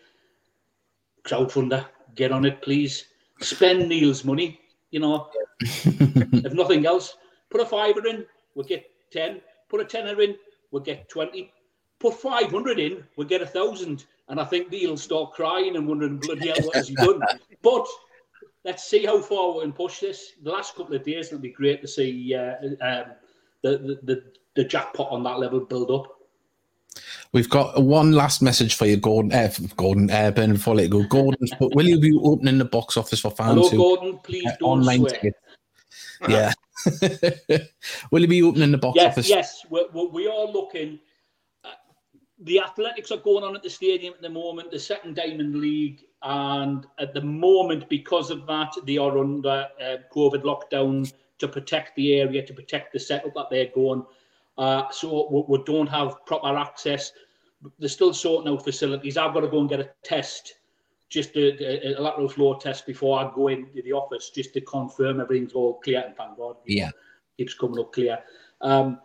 [1.25, 1.85] Crowdfunder,
[2.15, 3.07] get on it, please.
[3.41, 4.61] Spend Neil's money.
[4.91, 5.29] You know,
[5.61, 7.17] if nothing else,
[7.51, 9.41] Put a fiver in, we'll get 10.
[9.69, 10.37] Put a tenner in,
[10.71, 11.53] we'll get 20.
[11.99, 14.05] Put 500 in, we'll get a thousand.
[14.29, 17.23] And I think will start crying and wondering, bloody hell, what has he done?
[17.63, 17.87] But
[18.65, 20.35] let's see how far we can push this.
[20.43, 23.05] The last couple of days, it'll be great to see uh, um,
[23.63, 24.23] the, the, the,
[24.55, 26.19] the jackpot on that level build up.
[27.33, 29.33] We've got one last message for you, Gordon.
[29.33, 31.05] Uh, Gordon, uh, Bernard, before I let go.
[31.05, 33.55] Gordon, will you be opening the box office for fans?
[33.55, 34.19] Hello, who, Gordon.
[34.19, 35.11] Please uh, don't online swear.
[35.11, 35.35] Ticket?
[36.29, 36.53] Yeah.
[38.11, 39.29] Will he be opening the box yes, office?
[39.29, 40.99] Yes, we're, we are looking.
[41.64, 41.71] Uh,
[42.41, 46.05] the athletics are going on at the stadium at the moment, the second Diamond League,
[46.23, 51.95] and at the moment, because of that, they are under uh, COVID lockdown to protect
[51.97, 54.05] the area, to protect the setup that they're going.
[54.57, 57.12] Uh, so we, we, don't have proper access.
[57.79, 59.17] They're still sorting out facilities.
[59.17, 60.55] I've got to go and get a test
[61.09, 65.21] just a, a, lateral flow test before I go into the office just to confirm
[65.21, 66.03] everything's all clear.
[66.05, 66.90] And thank God, yeah,
[67.37, 68.18] keeps coming up clear.
[68.61, 69.01] Um,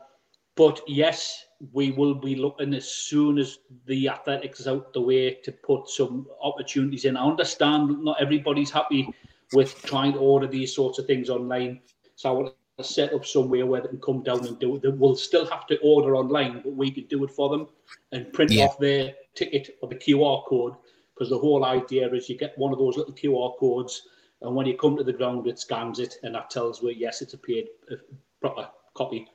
[0.56, 5.36] but yes, we will be looking as soon as the athletics is out the way
[5.44, 7.18] to put some opportunities in.
[7.18, 9.14] I understand not everybody's happy
[9.54, 11.82] with trying to order these sorts of things online,
[12.16, 14.82] so I want to set up somewhere where they can come down and do it.
[14.82, 17.68] They will still have to order online, but we can do it for them
[18.12, 18.66] and print yeah.
[18.66, 20.76] off their ticket or the QR code
[21.24, 24.10] because the whole idea is you get one of those little QR codes,
[24.42, 27.22] and when you come to the ground, it scans it, and that tells you yes,
[27.22, 27.96] it's a paid a
[28.42, 29.26] proper copy,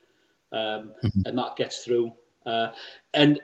[0.52, 1.22] um, mm-hmm.
[1.24, 2.12] and that gets through.
[2.44, 2.72] Uh,
[3.14, 3.40] and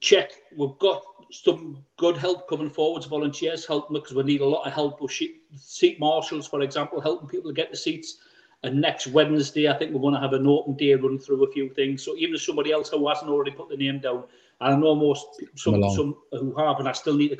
[0.00, 0.32] check.
[0.54, 4.74] We've got some good help coming forwards, volunteers helping because we need a lot of
[4.74, 5.12] help with
[5.56, 8.18] seat marshals, for example, helping people to get the seats.
[8.64, 11.52] And next Wednesday, I think we're going to have an open day run through a
[11.52, 12.02] few things.
[12.02, 14.24] So even if somebody else who hasn't already put the name down,
[14.60, 17.38] I know most some, some who have, and I still need to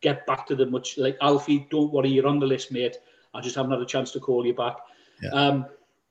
[0.00, 0.70] get back to them.
[0.70, 2.96] Much like Alfie, don't worry, you're on the list, mate.
[3.34, 4.76] I just haven't had a chance to call you back.
[5.22, 5.30] Yeah.
[5.30, 5.66] Um,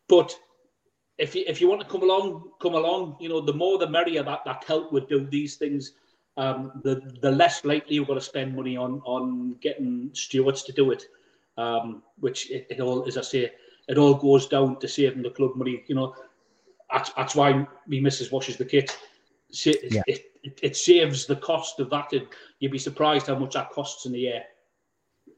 [0.07, 0.35] but
[1.17, 3.17] if you if you want to come along, come along.
[3.19, 4.23] You know, the more the merrier.
[4.23, 5.93] That that help would do these things.
[6.37, 10.71] Um, the the less likely you're going to spend money on on getting stewards to
[10.71, 11.05] do it.
[11.57, 13.51] Um, which it, it, all, as I say,
[13.87, 15.83] it all goes down to saving the club money.
[15.87, 16.15] You know,
[16.91, 18.97] that's, that's why me missus washes the kit.
[19.49, 20.01] yeah.
[20.07, 22.13] it, it, it, saves the cost of that.
[22.13, 22.27] And
[22.59, 24.43] you'd be surprised how much that costs in the year.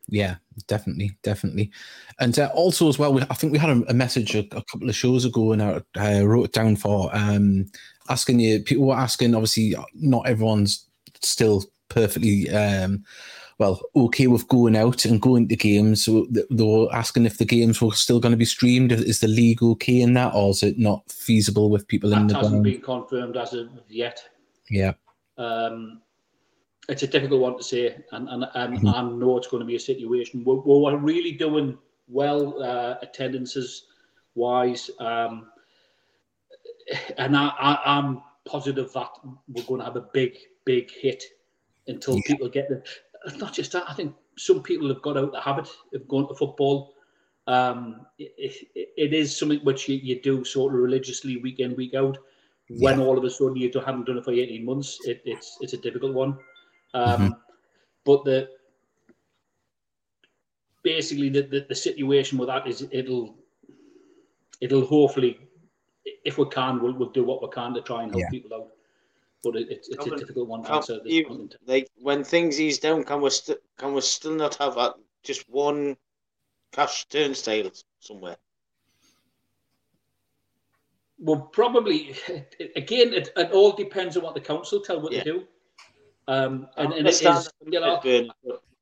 [0.08, 0.36] Yeah,
[0.68, 1.72] definitely, definitely,
[2.20, 4.62] and uh, also as well, we, I think we had a, a message a, a,
[4.64, 7.68] couple of shows ago, and I uh, wrote it down for um,
[8.10, 8.62] asking you.
[8.62, 9.34] People were asking.
[9.34, 10.88] Obviously, not everyone's
[11.22, 13.06] still perfectly um,
[13.60, 16.04] well okay with going out and going to games.
[16.04, 18.92] So they were asking if the games were still going to be streamed.
[18.92, 22.28] Is the league okay in that, or is it not feasible with people that in
[22.28, 22.34] the?
[22.34, 24.22] That Hasn't been confirmed as of yet.
[24.70, 24.94] Yeah.
[25.38, 26.02] Um,
[26.90, 28.88] it's a difficult one to say, and and, and mm-hmm.
[28.90, 30.44] I know it's going to be a situation.
[30.44, 33.86] We're, we're really doing well uh, attendances
[34.36, 35.48] wise, um,
[37.18, 39.10] and I, I, am positive that
[39.48, 41.24] we're going to have a big big hit
[41.88, 42.22] until yeah.
[42.28, 42.84] people get the.
[43.38, 46.36] Not just that, I think some people have got out the habit of going to
[46.36, 46.94] football.
[47.48, 48.34] Um, it,
[48.76, 52.18] it, it is something which you, you do sort of religiously week in week out.
[52.70, 53.06] When yeah.
[53.06, 55.78] all of a sudden you haven't done it for eighteen months, it, it's it's a
[55.78, 56.38] difficult one.
[56.94, 57.30] Um, mm-hmm.
[58.06, 58.50] But the
[60.84, 63.36] basically the, the, the situation with that is it'll
[64.62, 65.40] it'll hopefully
[66.26, 68.30] if we can we'll, we'll do what we can to try and help yeah.
[68.30, 68.68] people out.
[69.44, 71.00] But it, it's, it's a difficult one to answer.
[71.04, 74.94] You, like when things ease down, can we st- can we still not have a,
[75.22, 75.98] just one
[76.72, 78.38] cash turnstile somewhere?
[81.24, 82.16] Well, probably
[82.76, 85.24] again, it, it all depends on what the council tell what yeah.
[85.24, 85.44] to do.
[86.28, 88.02] Um, and, and it is, you know,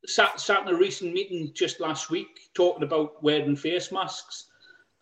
[0.06, 4.48] sat, sat in a recent meeting just last week talking about wearing face masks.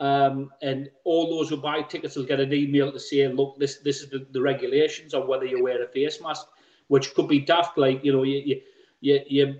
[0.01, 3.79] Um, and all those who buy tickets will get an email to say, look, this
[3.79, 6.47] this is the, the regulations on whether you wear a face mask,
[6.87, 8.61] which could be daft, like, you know, you, you,
[9.01, 9.55] you, you're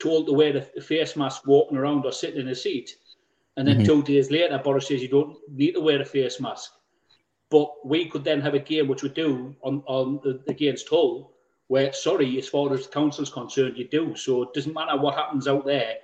[0.00, 2.96] told to wear a face mask walking around or sitting in a seat.
[3.56, 3.86] And then mm-hmm.
[3.86, 6.72] two days later, Boris says you don't need to wear a face mask.
[7.54, 11.30] But we could then have a game which we do on, on against Hull,
[11.68, 14.16] where sorry, as far as the council's concerned, you do.
[14.16, 15.94] So it doesn't matter what happens out there.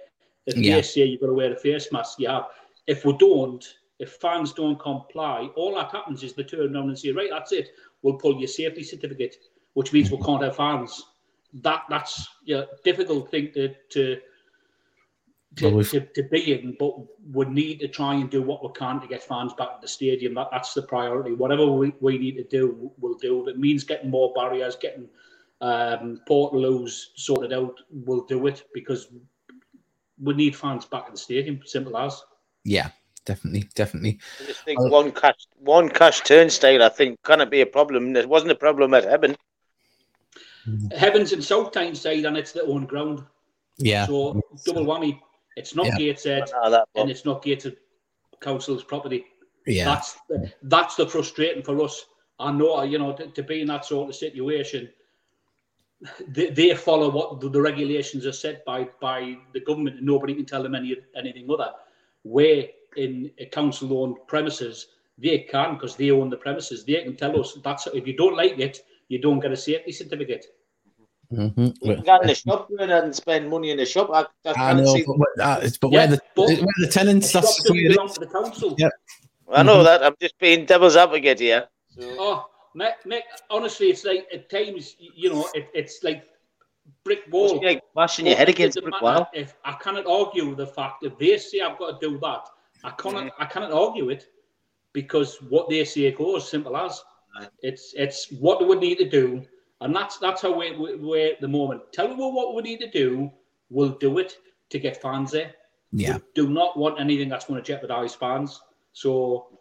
[0.47, 0.77] If yeah.
[0.77, 2.45] they say you've got to wear a face mask, you have.
[2.87, 3.65] If we don't,
[3.99, 7.51] if fans don't comply, all that happens is they turn around and say, right, that's
[7.51, 7.71] it.
[8.03, 9.35] We'll pull your safety certificate,
[9.75, 10.27] which means we mm-hmm.
[10.27, 11.05] can't have fans.
[11.53, 14.21] That that's a difficult thing to to
[15.57, 16.95] to, well, to, to, be in, but
[17.33, 19.89] we need to try and do what we can to get fans back to the
[19.89, 20.35] stadium.
[20.35, 21.33] That, that's the priority.
[21.33, 23.43] Whatever we, we need to do, we'll do.
[23.43, 25.09] If it means getting more barriers, getting
[25.61, 29.09] um, Portaloos sorted out we'll do it because
[30.23, 31.61] we need fans back in the stadium.
[31.65, 32.23] Simple as.
[32.65, 32.91] Yeah,
[33.25, 34.19] definitely, definitely.
[34.41, 36.83] I just think one cash, one cash turnstile.
[36.83, 38.13] I think can it be a problem?
[38.13, 39.37] There wasn't a problem at Hebburn.
[40.97, 43.25] Hebburn's in South Tyneside and it's their own ground.
[43.79, 44.07] Yeah.
[44.07, 45.21] So double whammy.
[45.57, 45.99] It's not yeah.
[45.99, 46.51] Gateshead
[46.95, 47.77] and it's not Gated
[48.41, 49.27] Council's property.
[49.67, 49.85] Yeah.
[49.85, 52.07] That's the, that's the frustrating for us.
[52.39, 54.89] I know, you know, to, to be in that sort of situation
[56.29, 60.35] they, they follow what the, the, regulations are set by by the government, and nobody
[60.35, 61.73] can tell them any anything other.
[62.23, 66.85] Where in a council-owned premises, they can because they own the premises.
[66.85, 69.93] They can tell us that's if you don't like it, you don't get a safety
[69.93, 70.47] certificate.
[71.33, 71.87] Mm-hmm.
[71.87, 74.11] You can go in the shop and spend money in the shop.
[74.13, 77.63] I, I, I know, but, uh, but yeah, where the but where the tenants that's
[77.63, 78.75] the belong to the council.
[78.79, 78.89] Yeah.
[79.53, 79.85] I know mm-hmm.
[79.85, 80.05] that.
[80.05, 81.69] I'm just being devil's advocate here.
[81.91, 82.03] So.
[82.19, 82.47] Oh,
[82.77, 86.25] Mick, Mick, honestly, it's like at times, you know, it, it's like
[87.05, 87.57] brick wall.
[87.57, 89.29] It's like bashing your head against a brick wall.
[89.35, 92.49] If I cannot argue the fact if they say I've got to do that,
[92.85, 93.31] I cannot, mm.
[93.39, 94.27] I cannot argue it
[94.93, 96.49] because what they say goes.
[96.49, 97.03] Simple as
[97.39, 97.49] right.
[97.63, 99.43] it's it's what we need to do,
[99.81, 101.83] and that's that's how we, we, we're at the moment.
[101.93, 103.31] Tell me what we need to do,
[103.71, 104.37] we'll do it
[104.71, 105.55] to get fans there.
[105.93, 106.17] Yeah.
[106.17, 108.61] We do not want anything that's going to jeopardise fans.
[108.93, 109.59] So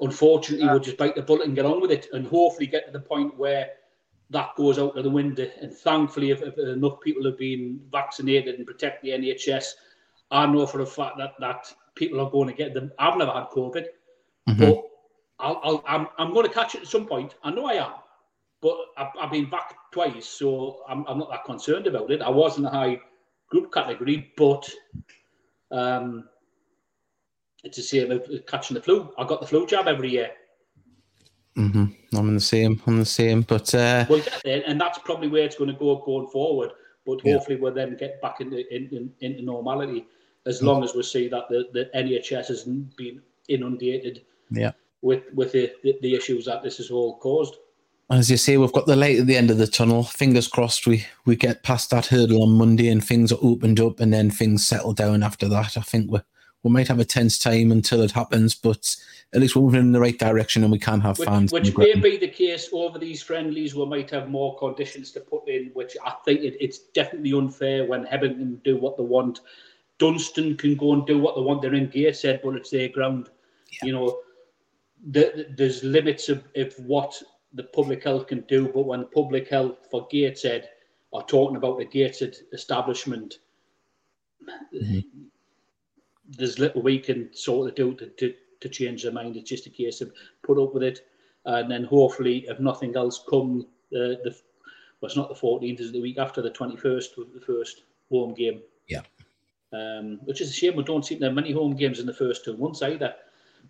[0.00, 2.92] unfortunately, we'll just bite the bullet and get on with it, and hopefully get to
[2.92, 3.70] the point where
[4.30, 5.48] that goes out of the window.
[5.60, 9.66] And thankfully, if, if enough people have been vaccinated and protect the NHS,
[10.30, 12.90] I know for a fact that that people are going to get them.
[12.98, 13.86] I've never had COVID,
[14.48, 14.58] mm-hmm.
[14.58, 14.82] but
[15.38, 17.34] I'll, I'll, I'm, I'm going to catch it at some point.
[17.42, 17.92] I know I am,
[18.64, 22.22] but I've, I've, been back twice, so I'm, I'm not that concerned about it.
[22.22, 22.98] I was in the high
[23.50, 24.66] group category, but
[25.70, 26.30] um,
[27.62, 29.12] it's the same as catching the flu.
[29.18, 30.30] I got the flu jab every year.
[31.58, 32.16] Mm-hmm.
[32.16, 32.80] I'm in the same.
[32.86, 33.42] I'm the same.
[33.42, 36.70] But uh, we'll get there, and that's probably where it's going to go going forward.
[37.04, 37.62] But hopefully, yeah.
[37.62, 40.06] we'll then get back into in, into normality
[40.46, 44.22] as long as we see that the, the NHS hasn't been inundated.
[44.50, 44.72] Yeah.
[45.02, 47.56] With with the, the, the issues that this has all caused.
[48.10, 50.04] As you say, we've got the light at the end of the tunnel.
[50.04, 54.00] Fingers crossed, we we get past that hurdle on Monday and things are opened up,
[54.00, 55.76] and then things settle down after that.
[55.76, 56.20] I think we
[56.64, 58.96] we might have a tense time until it happens, but
[59.34, 61.52] at least we're moving in the right direction and we can have which, fans.
[61.52, 63.74] Which may be the case over these friendlies.
[63.74, 67.84] We might have more conditions to put in, which I think it, it's definitely unfair
[67.84, 69.40] when Hebburn do what they want.
[69.98, 71.60] Dunston can go and do what they want.
[71.60, 73.28] They're in Gateshead, but it's their ground.
[73.70, 73.86] Yeah.
[73.86, 74.18] You know,
[75.10, 77.22] the, the, there's limits of, of what
[77.54, 80.68] the public health can do, but when public health for Gateshead
[81.12, 83.38] are talking about a gated establishment,
[84.74, 85.00] mm-hmm.
[86.28, 89.36] there's little we can sort of do to, to to change their mind.
[89.36, 91.06] It's just a case of put up with it,
[91.44, 94.36] and then hopefully, if nothing else, come uh, the
[95.00, 98.62] well, it's not the 14th, it's the week after the 21st, the first home game.
[98.88, 99.02] Yeah.
[99.72, 100.76] Um, which is a shame.
[100.76, 103.14] We don't see there many home games in the first two months either.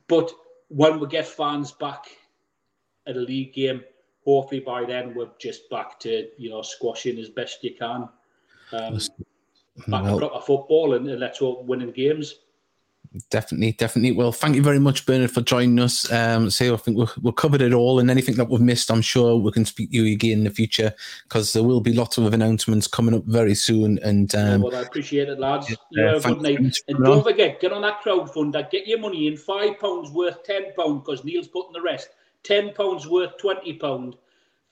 [0.07, 0.31] But
[0.69, 2.07] when we get fans back
[3.07, 3.83] at a league game,
[4.25, 8.09] hopefully by then we're just back to you know squashing as best you can.
[8.73, 8.99] Um,
[9.89, 12.37] back well, to proper football and, and let's hope winning games.
[13.31, 14.11] Definitely, definitely.
[14.11, 16.11] Well, thank you very much, Bernard, for joining us.
[16.11, 19.03] Um, so I think we've, we've covered it all, and anything that we've missed, I'm
[19.03, 20.93] sure we can speak to you again in the future
[21.23, 24.01] because there will be lots of announcements coming up very soon.
[24.01, 25.71] And um, well, I appreciate it, lads.
[25.71, 29.37] You have good night, and don't forget, get on that crowdfunder, get your money in.
[29.37, 32.09] Five pounds worth ten pound because Neil's putting the rest.
[32.45, 34.17] Ten pounds worth twenty pound.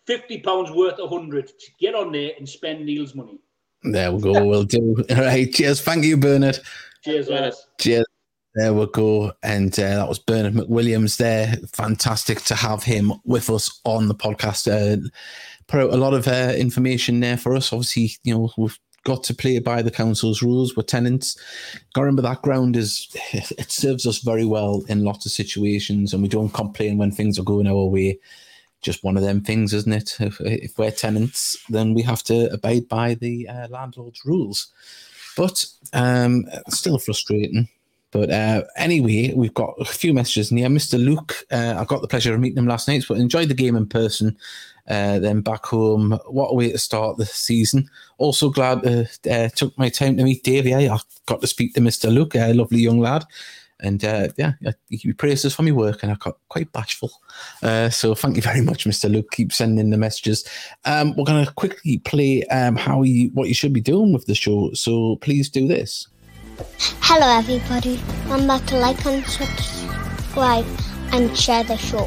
[0.06, 1.50] Fifty pounds worth a hundred.
[1.78, 3.38] Get on there and spend Neil's money.
[3.82, 4.44] There we go.
[4.44, 5.04] we'll do.
[5.10, 5.52] All right.
[5.52, 5.80] Cheers.
[5.80, 6.58] Thank you, Bernard.
[7.04, 7.66] Cheers, lads.
[7.80, 8.04] Cheers.
[8.54, 9.32] There we go.
[9.42, 11.56] And uh, that was Bernard McWilliams there.
[11.72, 14.68] Fantastic to have him with us on the podcast.
[14.70, 15.08] Uh,
[15.68, 17.72] put out a lot of uh, information there for us.
[17.72, 20.76] Obviously, you know, we've got to play by the council's rules.
[20.76, 21.36] We're tenants.
[21.94, 26.22] Got remember that ground is, it serves us very well in lots of situations and
[26.22, 28.18] we don't complain when things are going our way.
[28.80, 30.16] Just one of them things, isn't it?
[30.18, 34.72] If, if we're tenants, then we have to abide by the uh, landlord's rules.
[35.36, 37.68] But um, still frustrating
[38.12, 40.68] but uh, anyway, we've got a few messages in here.
[40.68, 41.02] Mr.
[41.02, 43.74] Luke, uh, I got the pleasure of meeting him last night, but enjoyed the game
[43.74, 44.36] in person.
[44.88, 47.88] Uh, then back home, what a way to start the season.
[48.18, 50.74] Also glad uh, uh took my time to meet Davey.
[50.74, 52.12] I got to speak to Mr.
[52.12, 53.24] Luke, a lovely young lad.
[53.80, 54.52] And uh, yeah,
[54.90, 57.10] he praises for my work, and I got quite bashful.
[57.62, 59.10] Uh, so thank you very much, Mr.
[59.10, 59.30] Luke.
[59.32, 60.44] Keep sending the messages.
[60.84, 64.26] Um, we're going to quickly play um, how you what you should be doing with
[64.26, 64.72] the show.
[64.72, 66.06] So please do this.
[67.00, 70.66] Hello everybody, remember to like and subscribe
[71.12, 72.06] and share the show.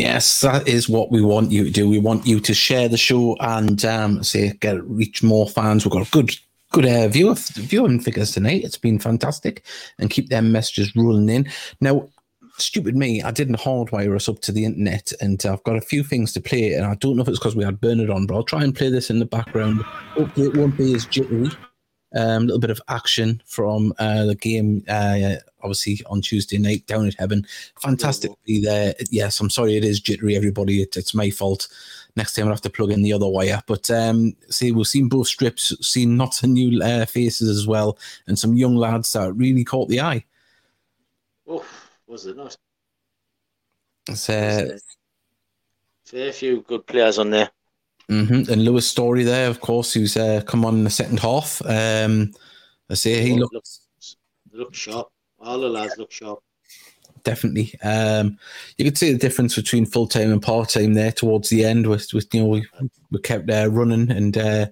[0.00, 1.86] Yes, that is what we want you to do.
[1.86, 5.84] We want you to share the show and um, say get reach more fans.
[5.84, 6.30] We've got a good
[6.72, 8.64] good uh, viewer viewing figures tonight.
[8.64, 9.62] It's been fantastic,
[9.98, 11.50] and keep them messages rolling in.
[11.82, 12.08] Now,
[12.56, 16.02] stupid me, I didn't hardwire us up to the internet, and I've got a few
[16.02, 16.72] things to play.
[16.72, 18.74] And I don't know if it's because we had Bernard on, but I'll try and
[18.74, 19.82] play this in the background.
[20.14, 21.50] Hopefully, it won't be as jittery.
[22.12, 26.86] A um, little bit of action from uh, the game, uh, obviously on Tuesday night
[26.86, 27.46] down at Hebburn.
[27.80, 28.94] Fantastic to be there.
[29.10, 30.82] Yes, I'm sorry it is jittery, everybody.
[30.82, 31.68] It, it's my fault.
[32.16, 33.62] Next time I'll have to plug in the other wire.
[33.66, 37.96] But um, see, we've seen both strips, seen lots of new uh, faces as well,
[38.26, 40.24] and some young lads that really caught the eye.
[41.46, 41.64] Oh,
[42.06, 42.56] was it not?
[44.08, 44.78] It's, uh,
[46.04, 47.50] fair few good players on there.
[48.10, 48.52] Mm-hmm.
[48.52, 51.62] And Louis Storey there, of course, who's uh, come on in the second half.
[51.64, 52.32] Um,
[52.90, 53.86] I say he oh, looks
[54.52, 55.08] look sharp.
[55.38, 56.40] All the lads look sharp.
[57.22, 57.72] Definitely.
[57.82, 58.38] Um,
[58.78, 61.86] you could see the difference between full time and part time there towards the end.
[61.86, 62.66] With, with you know, we,
[63.12, 64.66] we kept uh, running, and uh,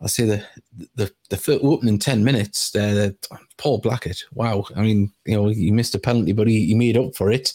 [0.00, 0.44] I say the
[0.94, 2.74] the the foot opening ten minutes.
[2.74, 3.10] Uh,
[3.58, 4.24] Paul Blackett.
[4.32, 4.64] Wow.
[4.74, 7.52] I mean, you know, he missed a penalty, but he, he made up for it.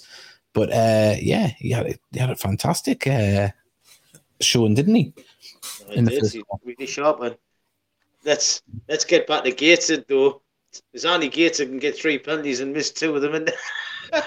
[0.53, 3.49] But uh, yeah, he had a, he had a fantastic uh,
[4.41, 5.13] showing, didn't he?
[5.91, 7.35] In the first really sharp one.
[8.23, 10.41] let's let's get back to Gateshead though.
[10.91, 13.35] There's only Gateshead can get three penalties and miss two of them.
[13.35, 13.53] And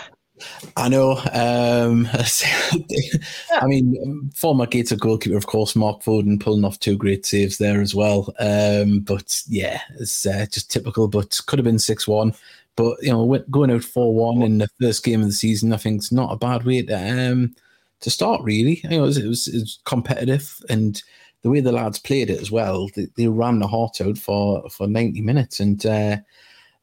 [0.77, 1.13] I know.
[1.33, 2.09] Um,
[3.61, 7.81] I mean, former Gateshead goalkeeper, of course, Mark Foden pulling off two great saves there
[7.81, 8.33] as well.
[8.39, 11.09] Um, but yeah, it's uh, just typical.
[11.09, 12.35] But could have been six one.
[12.77, 15.77] But you know, going out four one in the first game of the season, I
[15.79, 17.55] think it's not a bad way to um,
[18.01, 18.43] to start.
[18.43, 21.03] Really, you know, it was, it was, it was competitive and
[21.43, 24.69] the way the lads played it as well, they, they ran the heart out for,
[24.71, 25.61] for 90 minutes.
[25.61, 26.17] And uh,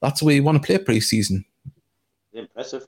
[0.02, 1.46] that's the way you want to play pre-season.
[2.34, 2.86] Impressive.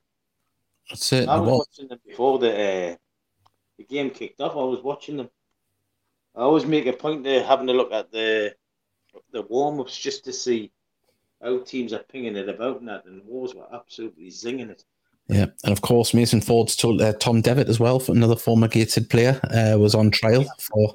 [0.89, 1.27] That's it.
[1.27, 1.67] I was was.
[1.67, 2.95] watching them before the, uh,
[3.77, 4.53] the game kicked off.
[4.53, 5.29] I was watching them.
[6.35, 8.55] I always make a point of having a look at the
[9.31, 10.71] the warm-ups just to see
[11.41, 13.05] how teams are pinging it about and that.
[13.05, 14.83] And Wolves were absolutely zinging it.
[15.29, 18.67] Yeah, and of course Mason Ford's told uh, Tom Devitt as well, for another former
[18.67, 20.93] Gated player, uh, was on trial for.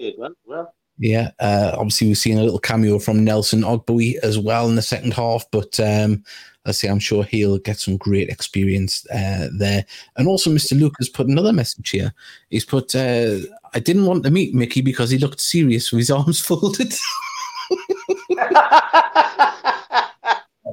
[0.99, 4.83] Yeah, uh, obviously we've seen a little cameo from Nelson Ogbui as well in the
[4.83, 6.23] second half, but um,
[6.65, 9.85] I say I'm sure he'll get some great experience uh, there.
[10.17, 10.79] And also, Mr.
[10.79, 12.15] Luke has put another message here.
[12.51, 13.39] He's put, uh,
[13.75, 16.95] "I didn't want to meet Mickey because he looked serious with his arms folded."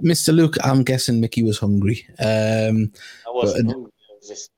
[0.04, 0.34] Mr.
[0.34, 2.06] Luke, I'm guessing Mickey was hungry.
[2.20, 2.92] Um,
[3.28, 3.92] I wasn't but, hungry.
[4.10, 4.52] I was just.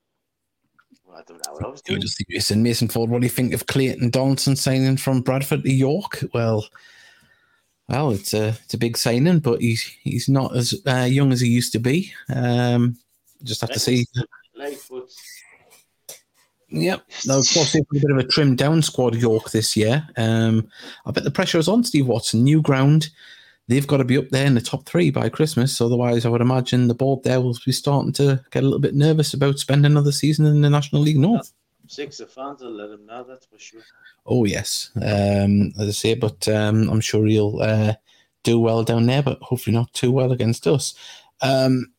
[1.14, 2.00] I don't know what I was doing.
[2.00, 5.72] Just and Mason Ford, what do you think of Clayton Donaldson signing from Bradford to
[5.72, 6.24] York?
[6.32, 6.64] Well,
[7.88, 11.40] well, it's a it's a big signing, but he's he's not as uh, young as
[11.40, 12.12] he used to be.
[12.34, 12.96] Um,
[13.42, 14.06] just have to see.
[16.72, 17.02] Yep.
[17.26, 20.08] Now, of course, they've a bit of a trimmed down squad, York, this year.
[20.16, 20.68] Um,
[21.04, 22.44] I bet the pressure is on Steve Watson.
[22.44, 23.10] New ground,
[23.68, 25.80] they've got to be up there in the top three by Christmas.
[25.80, 28.94] Otherwise, I would imagine the board there will be starting to get a little bit
[28.94, 31.52] nervous about spending another season in the National League North.
[31.88, 33.82] Six of fans will let him know, that's for sure.
[34.24, 34.90] Oh, yes.
[34.96, 37.94] Um, as I say, but um, I'm sure he'll uh,
[38.44, 40.94] do well down there, but hopefully not too well against us.
[41.40, 41.92] Um,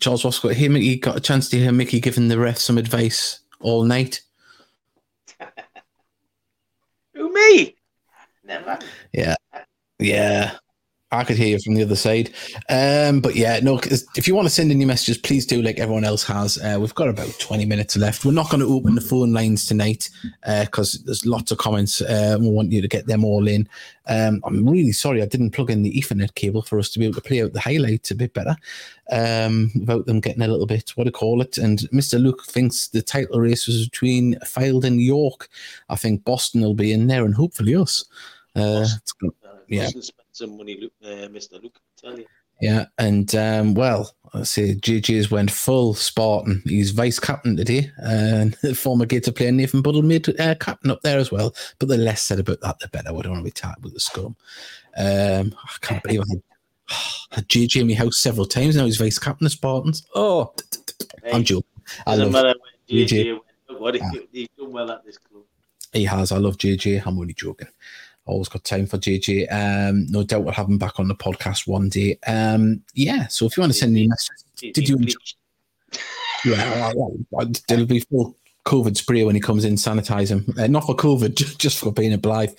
[0.00, 3.40] Charles Wascott, here, Mickey got a chance to hear Mickey giving the ref some advice
[3.60, 4.22] all night.
[7.14, 7.76] Who, me?
[8.44, 8.78] Never.
[9.12, 9.34] Yeah.
[9.98, 10.56] Yeah.
[11.10, 12.34] I could hear you from the other side.
[12.68, 13.80] Um, but yeah, no,
[14.14, 16.58] if you want to send in your messages, please do like everyone else has.
[16.58, 18.26] Uh, we've got about 20 minutes left.
[18.26, 20.10] We're not going to open the phone lines tonight
[20.60, 22.02] because uh, there's lots of comments.
[22.02, 23.66] Uh, we want you to get them all in.
[24.06, 27.06] Um, I'm really sorry I didn't plug in the Ethernet cable for us to be
[27.06, 28.56] able to play out the highlights a bit better
[29.10, 31.56] um, without them getting a little bit, what do you call it?
[31.56, 32.20] And Mr.
[32.20, 35.48] Luke thinks the title race was between Fylde and York.
[35.88, 38.04] I think Boston will be in there and hopefully us.
[38.54, 38.86] Uh,
[39.68, 39.88] yeah
[40.38, 41.60] some money, uh, Mr.
[41.60, 42.26] Luke, I tell you.
[42.60, 46.62] Yeah, and um, well, I say JJ's went full Spartan.
[46.64, 51.02] He's vice captain today, and the former Gator player Nathan Buddle made uh, captain up
[51.02, 51.54] there as well.
[51.78, 53.12] But the less said about that, the better.
[53.12, 54.36] We don't want to be tired with the scum.
[54.96, 56.42] Um, I can't believe I had,
[57.30, 58.84] had JJ in my house several times now.
[58.84, 60.06] He's vice captain of Spartans.
[60.14, 60.52] Oh,
[61.22, 61.64] hey, I'm joking.
[62.06, 62.54] I love
[62.88, 63.38] JJ.
[63.70, 63.94] What
[64.32, 65.44] he's done well at this club.
[65.92, 66.32] He has.
[66.32, 67.06] I love JJ.
[67.06, 67.68] I'm only joking
[68.28, 69.52] always got time for JJ.
[69.52, 72.18] Um, no doubt we'll have him back on the podcast one day.
[72.26, 75.14] Um, yeah, so if you want to send me a message, did you enjoy?
[76.44, 76.92] Yeah,
[77.68, 78.36] it'll be full
[78.68, 80.54] COVID spray when he comes in, sanitize him.
[80.58, 82.54] Uh, not for COVID, just for being a Blyth.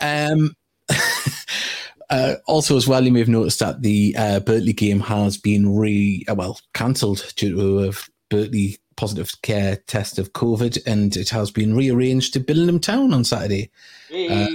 [0.00, 0.54] Um,
[2.10, 5.76] uh, also, as well, you may have noticed that the uh, Birtley game has been
[5.76, 7.92] re uh, well cancelled due to a
[8.34, 13.24] Birtley positive care test of COVID, and it has been rearranged to Billingham Town on
[13.24, 13.70] Saturday.
[14.12, 14.46] Uh,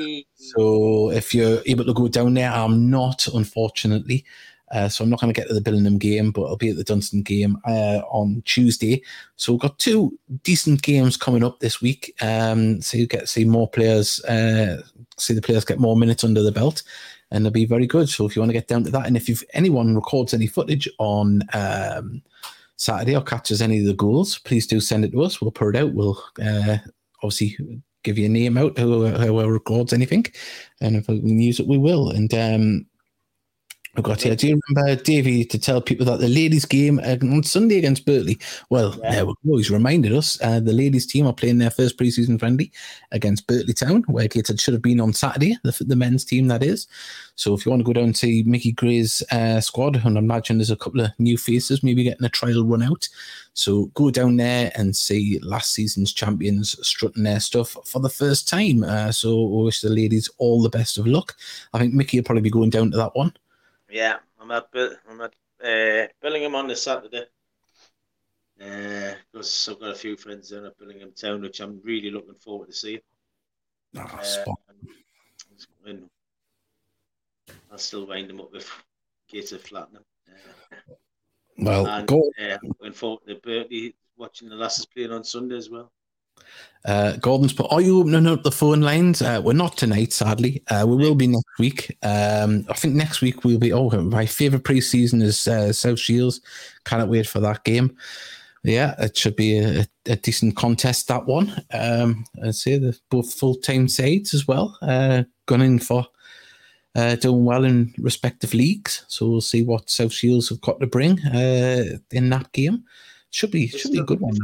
[0.55, 4.25] so if you're able to go down there, I'm not, unfortunately.
[4.71, 6.75] Uh, so I'm not going to get to the Billingham game, but I'll be at
[6.75, 9.01] the Dunston game uh, on Tuesday.
[9.37, 12.13] So we've got two decent games coming up this week.
[12.21, 14.81] Um, so you get to see more players, uh,
[15.17, 16.83] see the players get more minutes under the belt,
[17.31, 18.09] and they'll be very good.
[18.09, 20.47] So if you want to get down to that, and if you've, anyone records any
[20.47, 22.21] footage on um,
[22.75, 25.39] Saturday or catches any of the goals, please do send it to us.
[25.39, 25.93] We'll put it out.
[25.93, 26.77] We'll uh,
[27.23, 30.25] obviously give you a name out whoever records anything,
[30.79, 32.09] and if we can use it, we will.
[32.09, 32.85] And um,
[33.97, 34.35] I've got here.
[34.35, 38.05] Do you remember Davey to tell people that the ladies' game uh, on Sunday against
[38.05, 38.39] Birtley?
[38.69, 39.11] Well, yeah.
[39.11, 39.57] there we go.
[39.57, 42.71] He's reminded us uh, the ladies' team are playing their first preseason friendly
[43.11, 46.61] against Birtley Town, where Gateshead should have been on Saturday, the, the, men's team that
[46.61, 46.85] is.
[47.33, 50.59] So if you want to go down to Mickey Gray's uh, squad, and I imagine
[50.59, 53.09] there's a couple of new faces, maybe getting a trial run out.
[53.53, 58.47] So go down there and see last season's champions strutting their stuff for the first
[58.47, 58.83] time.
[58.83, 61.35] Uh, so we wish the ladies all the best of luck.
[61.73, 63.33] I think Mickey will probably be going down to that one.
[63.89, 64.67] Yeah, I'm at
[65.09, 65.33] I'm at
[65.63, 67.25] uh, Billingham on this Saturday.
[68.57, 72.35] Because uh, I've got a few friends down at Billingham Town, which I'm really looking
[72.35, 72.99] forward to seeing.
[73.95, 74.53] Oh, uh,
[77.71, 78.69] I'll still wind them up with
[79.29, 80.03] Gates of Flattenham.
[81.57, 82.31] Well, and, go.
[82.39, 85.91] Uh, looking forward to Birtley watching the lasses playing on Sunday as well.
[86.85, 89.21] Uh, Gordon's put, are you opening up the phone lines?
[89.21, 90.63] Uh, we're not tonight, sadly.
[90.69, 91.97] Uh, we will be next week.
[92.01, 93.73] Um, I think next week we'll be.
[93.73, 96.39] Oh, my favourite preseason is uh, South Shields.
[96.85, 97.97] Cannot wait for that game.
[98.63, 101.61] Yeah, it should be a, a decent contest, that one.
[101.73, 106.05] Um, I'd say the both full time sides as well, uh, gunning for
[106.95, 109.05] uh, doing well in respective leagues.
[109.07, 112.83] So we'll see what South Shields have got to bring uh, in that game.
[113.29, 114.37] Should be should be a good one.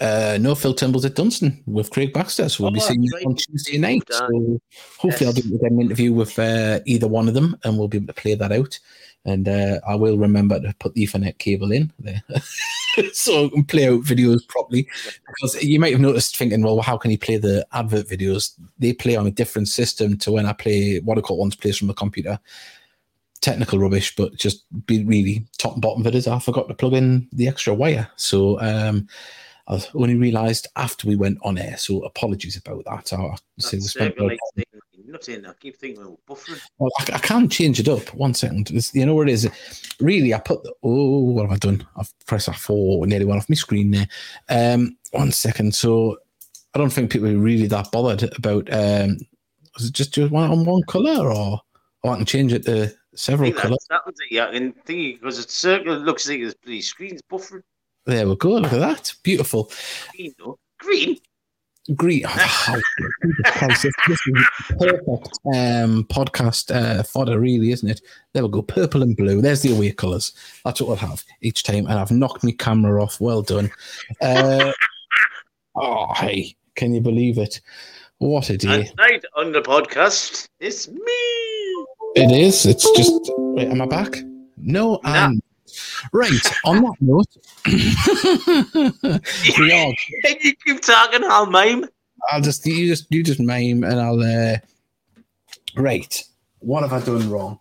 [0.00, 2.48] Uh, no, Phil Turnbull's at Dunston with Craig Baxter.
[2.48, 4.02] So we'll Oh, be seeing you on Tuesday night.
[4.10, 4.60] So
[4.98, 7.88] hopefully I'll able to get an interview with uh, either one of them and we'll
[7.88, 8.78] be able to play that out.
[9.24, 12.22] And uh, I will remember to put the Ethernet cable in there
[13.12, 14.88] so I can play out videos properly.
[15.26, 18.52] Because you might have noticed thinking, well, how can you play the advert videos?
[18.78, 21.76] They play on a different system to when I play what I call one's plays
[21.76, 22.38] from the computer.
[23.40, 27.28] Technical rubbish, but just be really top and bottom is I forgot to plug in
[27.32, 28.08] the extra wire.
[28.16, 29.08] So um,
[29.68, 31.76] I only realised after we went on air.
[31.76, 33.12] So apologies about that.
[33.12, 34.64] I, so spent circle like thing.
[35.08, 36.60] Not I keep thinking we're buffering.
[36.78, 38.12] well, I, I can change it up.
[38.14, 38.70] One second.
[38.70, 39.48] It's, you know what it is?
[40.00, 40.74] Really, I put the.
[40.82, 41.86] Oh, what have I done?
[41.96, 44.08] I've pressed F4, nearly went off my screen there.
[44.48, 45.74] Um, one second.
[45.74, 46.18] So
[46.74, 48.68] I don't think people are really that bothered about.
[48.72, 49.18] Um,
[49.74, 51.60] was it just do one on one colour or,
[52.02, 53.86] or I can change it to several colours?
[53.90, 54.50] that was it, yeah.
[54.50, 57.62] And thingy because it's circle it looks like the screen's buffering.
[58.06, 58.50] There we go.
[58.50, 59.12] Look at that.
[59.22, 59.70] Beautiful.
[60.12, 60.58] Green though.
[60.78, 61.18] Green.
[61.94, 62.24] Green.
[62.26, 62.80] Oh,
[63.46, 64.20] Christ, this, this
[64.70, 65.08] perfect
[65.54, 68.00] um, podcast uh, fodder, really, isn't it?
[68.32, 68.62] There we go.
[68.62, 69.40] Purple and blue.
[69.40, 70.32] There's the away colours.
[70.64, 71.86] That's what we'll have each time.
[71.86, 73.20] And I've knocked my camera off.
[73.20, 73.70] Well done.
[74.20, 74.72] Uh,
[75.76, 76.56] oh, hey.
[76.76, 77.60] Can you believe it?
[78.18, 78.84] What a day.
[78.84, 80.96] Tonight on the podcast, it's me.
[82.14, 82.66] It is.
[82.66, 83.32] It's just.
[83.36, 84.14] Wait, am I back?
[84.56, 85.40] No, I'm.
[86.12, 86.30] Right.
[86.64, 87.26] On that note,
[89.58, 89.92] we are
[90.40, 91.86] you keep talking, I'll mime.
[92.30, 94.56] I'll just you just you just mime and I'll uh
[95.76, 96.24] right.
[96.60, 97.60] What have I done wrong?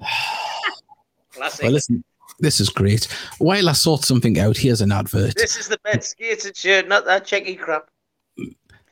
[1.32, 1.62] Classic.
[1.62, 2.04] Well listen,
[2.38, 3.04] this is great.
[3.38, 5.34] While I sort something out, here's an advert.
[5.36, 7.88] this is the best skated shirt, not that checky crap.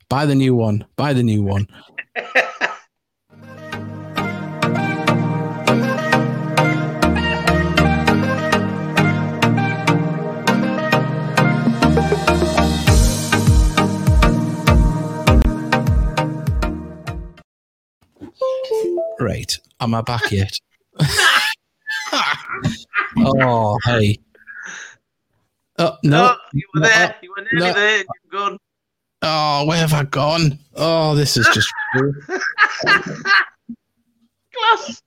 [0.09, 0.85] Buy the new one.
[0.97, 1.67] Buy the new one.
[19.21, 19.59] Right.
[19.81, 20.59] Am I back yet?
[23.19, 24.19] oh, hey.
[25.79, 26.33] Oh, no.
[26.33, 27.15] Oh, you were there.
[27.23, 27.73] You were nearly no.
[27.73, 27.97] there.
[27.99, 28.59] You're gone.
[29.23, 30.59] Oh, where have I gone?
[30.75, 31.73] Oh, this is just.
[34.55, 35.03] Class.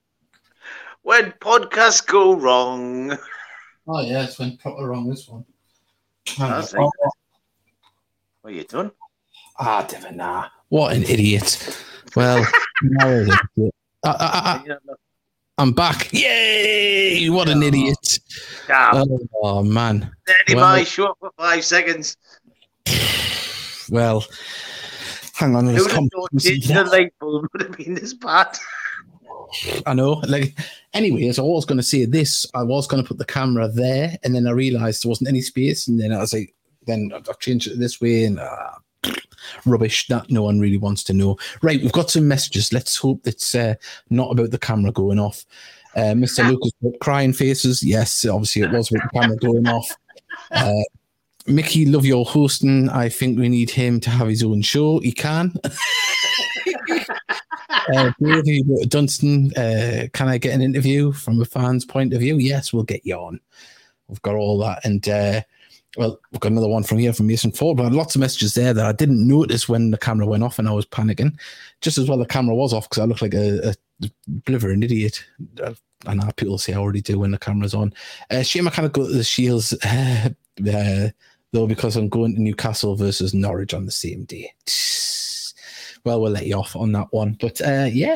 [1.02, 3.18] When podcasts go wrong.
[3.88, 5.46] oh, yeah, it's went proper wrong, this one.
[6.38, 6.80] That's it.
[6.80, 6.92] Oh,
[8.42, 8.92] What you doing?
[9.58, 10.48] ah, damn it, nah.
[10.70, 11.84] What an idiot.
[12.16, 12.46] Well,
[12.82, 13.72] no, it is.
[14.04, 14.64] I,
[15.58, 16.12] I'm back.
[16.14, 17.30] Yay!
[17.30, 18.20] What an idiot.
[18.70, 20.10] Oh, oh, man.
[20.48, 22.16] Anybody well- up for five seconds.
[23.90, 24.24] Well,
[25.34, 25.66] hang on.
[25.66, 28.58] Who There's would have the light bulb would have been this bad?
[29.86, 30.22] I know.
[30.28, 30.58] Like,
[30.94, 32.46] anyways, I was going to say this.
[32.54, 35.42] I was going to put the camera there, and then I realised there wasn't any
[35.42, 36.54] space, and then I was like,
[36.86, 38.72] then I changed it this way, and uh,
[39.66, 41.38] rubbish that no one really wants to know.
[41.62, 42.74] Right, we've got some messages.
[42.74, 43.76] Let's hope it's uh,
[44.10, 45.46] not about the camera going off.
[45.96, 46.48] Uh, Mr.
[46.48, 46.72] Lucas,
[47.02, 47.84] crying faces.
[47.84, 49.90] Yes, obviously it was with the camera going off.
[50.52, 50.72] Uh,
[51.48, 52.90] Mickey, love your hosting.
[52.90, 55.00] I think we need him to have his own show.
[55.00, 55.54] He can.
[57.94, 59.52] uh, Dave, you go to Dunston.
[59.56, 62.38] Uh, can I get an interview from a fan's point of view?
[62.38, 63.40] Yes, we'll get you on.
[64.08, 64.86] We've got all that.
[64.86, 65.42] And uh,
[65.98, 67.78] well, we've got another one from here from Mason Ford.
[67.78, 70.68] But lots of messages there that I didn't notice when the camera went off and
[70.68, 71.38] I was panicking.
[71.82, 75.24] Just as well the camera was off because I look like a, a blithering idiot.
[75.62, 75.74] Uh,
[76.06, 77.94] I know people say I already do when the camera's on.
[78.30, 80.30] Uh, shame I can't go to the Shields uh,
[80.74, 81.10] uh,
[81.52, 84.54] though because I'm going to Newcastle versus Norwich on the same day.
[86.06, 88.16] Well, we'll let you off on that one, but uh, yeah,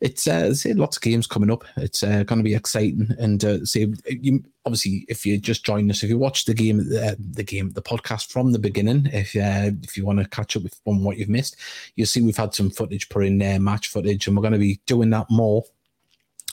[0.00, 1.64] it's uh, lots of games coming up.
[1.76, 3.58] It's uh, going to be exciting, and uh,
[4.06, 7.70] you obviously if you just join us, if you watch the game, uh, the game,
[7.70, 11.02] the podcast from the beginning, if uh, if you want to catch up with on
[11.02, 11.56] what you've missed,
[11.96, 14.58] you'll see we've had some footage put in there, match footage, and we're going to
[14.58, 15.64] be doing that more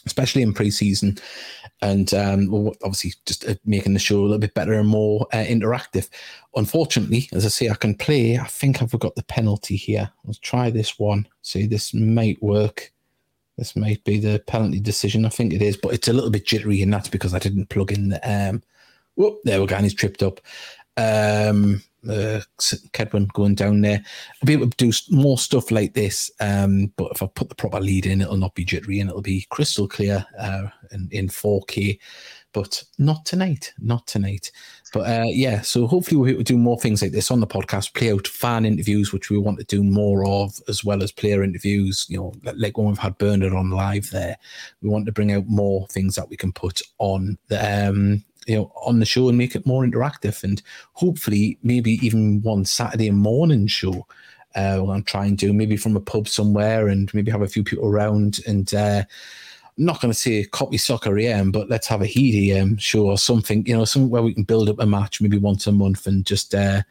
[0.06, 1.18] especially in pre-season.
[1.82, 5.44] And um, obviously just uh, making the show a little bit better and more uh,
[5.44, 6.08] interactive.
[6.56, 10.10] Unfortunately as i say i can play i think i've got the penalty here.
[10.24, 12.94] Let's try this one see this might work
[13.58, 15.26] this might be the penalty decision.
[15.26, 17.70] I think it is, but it's a little bit jittery, and that's because I didn't
[17.70, 18.20] plug in the.
[18.30, 18.64] Um,
[19.16, 20.40] whoop, there we go, and he's tripped up.
[20.96, 22.42] Um, uh,
[22.94, 24.04] Kedwin going down there.
[24.42, 27.56] I'll be able to do more stuff like this, um, but if I put the
[27.56, 31.28] proper lead in, it'll not be jittery and it'll be crystal clear uh, in, in
[31.28, 32.00] 4K.
[32.58, 34.52] But not tonight, not tonight.
[34.92, 38.12] But uh, yeah, so hopefully we'll do more things like this on the podcast, play
[38.12, 42.08] out fan interviews, which we want to do more of, as well as player interviews.
[42.10, 44.38] You know, like when we've had Bernard on live there,
[44.82, 48.56] we want to bring out more things that we can put on the um, you
[48.56, 53.12] know on the show and make it more interactive and hopefully maybe even one Saturday
[53.12, 54.08] morning show.
[54.56, 57.88] Uh, I'm trying to maybe from a pub somewhere and maybe have a few people
[57.88, 59.04] around and uh,
[59.78, 63.18] not going to say copy Soccer AM, but let's have a Heed AM show or
[63.18, 66.08] something, you know, something where we can build up a match maybe once a month
[66.08, 66.82] and just, uh,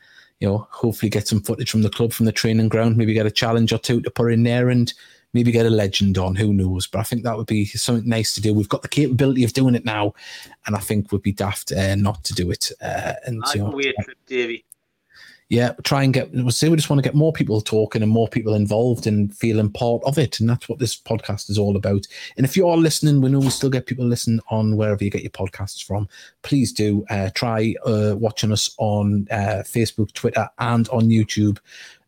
[0.41, 3.26] you know, hopefully get some footage from the club, from the training ground, maybe get
[3.26, 4.93] a challenge or two to put in there and
[5.32, 6.37] maybe get a legend on.
[6.37, 6.87] Who knows?
[6.87, 8.55] But I think that would be something nice to do.
[8.55, 10.14] We've got the capability of doing it now,
[10.66, 12.70] and I think would be daft uh, not to do it.
[12.80, 14.64] Uh, and you know, weird trip, Davey.
[15.49, 16.32] Yeah, try and get.
[16.32, 19.32] We'll say we just want to get more people talking and more people involved and
[19.32, 22.05] feeling part of it, and that's what this podcast is all about.
[22.36, 25.11] And if you are listening, we know we still get people listening on wherever you
[25.11, 26.09] get your podcasts from.
[26.42, 31.59] Please do uh, try uh, watching us on uh, Facebook, Twitter, and on YouTube.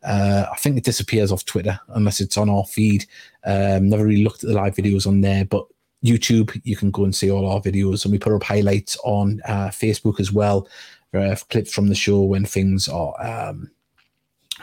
[0.03, 3.07] Uh, I think it disappears off Twitter unless it's on our feed.
[3.45, 5.65] Um, never really looked at the live videos on there, but
[6.05, 9.41] YouTube, you can go and see all our videos, and we put up highlights on
[9.47, 10.69] uh, Facebook as well,
[11.15, 13.71] uh, clips from the show when things are, um,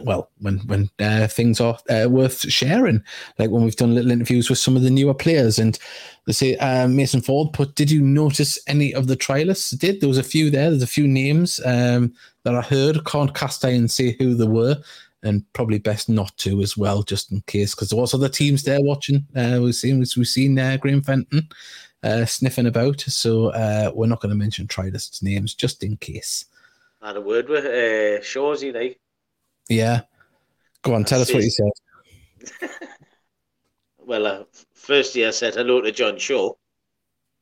[0.02, 3.02] well, when when uh, things are uh, worth sharing,
[3.40, 5.58] like when we've done little interviews with some of the newer players.
[5.58, 5.80] And
[6.28, 10.10] they say uh, Mason Ford put, "Did you notice any of the trialists?" Did there
[10.10, 10.70] was a few there?
[10.70, 13.06] There's a few names um, that I heard.
[13.06, 14.78] Can't cast iron say who they were
[15.26, 18.64] and probably best not to as well, just in case, because there was other teams
[18.64, 19.26] there watching.
[19.36, 21.48] Uh, we've seen we've seen uh, Graham Fenton
[22.06, 26.46] uh, sniffing about, so uh, we're not going to mention trialists' names just in case.
[27.02, 29.00] Had a word with uh, Shawsy, like.
[29.70, 30.02] Yeah,
[30.84, 32.70] go on, tell us what you said.
[33.98, 34.44] well, uh,
[34.74, 36.54] firstly, I said hello to John Shaw,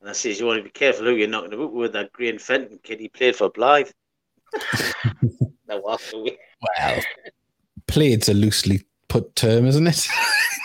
[0.01, 2.39] and I says you want to be careful who you're knocking about with that Graham
[2.39, 2.99] Fenton kid.
[2.99, 3.91] He played for Blyth.
[5.67, 6.37] that walked away.
[6.79, 6.99] Wow
[7.93, 10.07] played's a loosely put term, isn't it?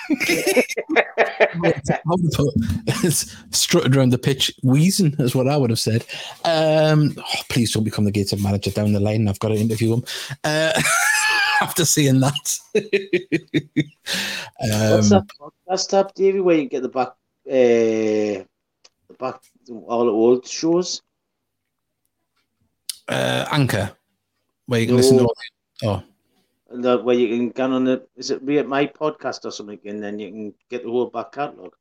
[3.51, 6.05] strutted around the pitch, wheezing is what I would have said.
[6.45, 9.29] Um, oh, please don't become the Gateshead manager down the line.
[9.29, 10.05] I've got to interview him
[10.45, 10.81] uh,
[11.61, 12.59] after seeing that.
[14.63, 16.41] um, What's that podcast up, Davey?
[16.41, 17.09] Where you get the back,
[17.47, 18.47] uh, the
[19.19, 21.03] back, all the old shows?
[23.09, 23.91] Uh, Anchor,
[24.67, 25.01] where you can no.
[25.01, 25.35] listen to all.
[25.83, 26.03] Oh
[26.71, 29.51] the, uh, where you can get on the is it be at my podcast or
[29.51, 31.75] something, and then you can get the whole back catalogue.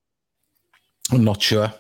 [1.11, 1.73] I'm not sure.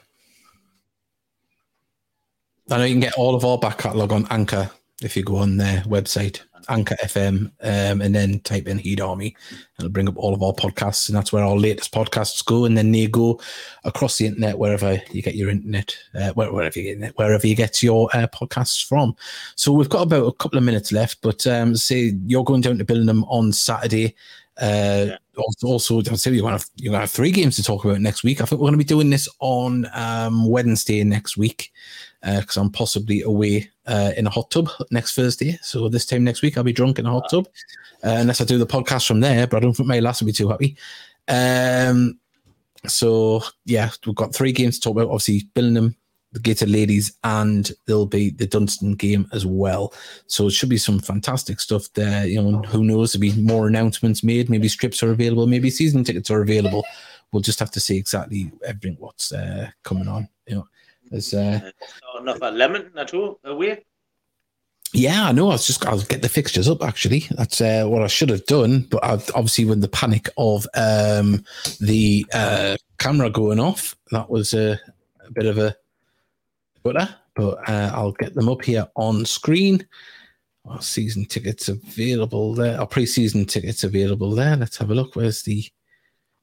[2.69, 4.69] I know you can get all of our back catalogue on Anchor
[5.01, 6.41] if you go on their website.
[6.69, 10.43] Anchor FM, um, and then type in Heed Army, and it'll bring up all of
[10.43, 12.65] our podcasts, and that's where our latest podcasts go.
[12.65, 13.39] And then they go
[13.83, 17.81] across the internet wherever you get your internet, uh, wherever you get wherever you get
[17.81, 19.15] your uh, podcasts from.
[19.55, 22.77] So we've got about a couple of minutes left, but um, say you're going down
[22.77, 24.15] to Billingham on Saturday.
[24.59, 25.17] Uh, yeah.
[25.37, 27.85] Also, also, I'll say you're going to have, you're to have three games to talk
[27.85, 28.41] about next week.
[28.41, 31.71] I think we're going to be doing this on um, Wednesday next week
[32.21, 35.57] because uh, I'm possibly away uh, in a hot tub next Thursday.
[35.61, 37.47] So this time next week, I'll be drunk in a hot tub,
[38.03, 39.47] uh, unless I do the podcast from there.
[39.47, 40.75] But I don't think my last will be too happy.
[41.27, 42.19] Um,
[42.85, 45.11] so yeah, we've got three games to talk about.
[45.11, 45.95] Obviously, Billingham,
[46.37, 49.93] the Gated Ladies, and there'll be the Dunston game as well.
[50.27, 52.25] So it should be some fantastic stuff there.
[52.25, 53.13] You know, who knows?
[53.13, 54.49] There'll be more announcements made.
[54.49, 55.47] Maybe strips are available.
[55.47, 56.85] Maybe season tickets are available.
[57.31, 60.29] We'll just have to see exactly everything what's uh, coming on.
[60.47, 60.67] You know.
[61.09, 61.71] There's uh,
[62.21, 63.85] not that lemon at all away.
[64.93, 65.49] Yeah, I know.
[65.49, 66.83] I was just I'll get the fixtures up.
[66.83, 68.87] Actually, that's uh, what I should have done.
[68.89, 71.43] But I've, obviously, when the panic of um,
[71.79, 74.79] the uh, camera going off, that was a,
[75.25, 75.75] a bit of a
[76.93, 77.15] butter.
[77.35, 79.87] But uh, I'll get them up here on screen.
[80.65, 82.79] Our season tickets available there.
[82.79, 84.55] Our pre-season tickets available there.
[84.55, 85.15] Let's have a look.
[85.15, 85.65] Where's the?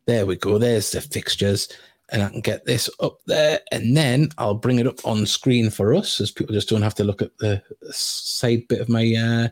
[0.06, 0.58] There we go.
[0.58, 1.68] There's the fixtures
[2.10, 5.70] and I can get this up there, and then I'll bring it up on screen
[5.70, 9.14] for us, as people just don't have to look at the side bit of my
[9.14, 9.48] uh,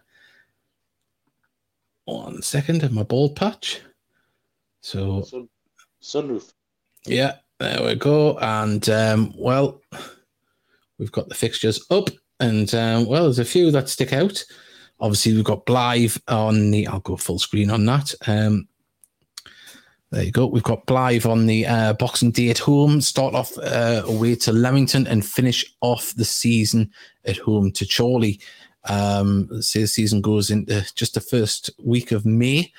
[2.04, 3.80] one second of my bald patch.
[4.82, 5.48] So Sun,
[6.02, 6.52] sunroof.
[7.06, 8.38] Yeah, there we go.
[8.38, 9.80] And um, well,
[11.02, 14.44] we've got the fixtures up, and um, well, there's a few that stick out.
[15.00, 16.86] Obviously, we've got Blyth on the.
[16.86, 18.14] I'll go full screen on that.
[18.28, 18.68] Um,
[20.12, 20.46] There you go.
[20.46, 23.00] We've got Blyth on the uh, Boxing Day at home.
[23.00, 26.90] Start off uh, away to Leamington and finish off the season
[27.24, 28.38] at home to Chorley.
[28.84, 32.72] Um, say the season goes into just the first week of May.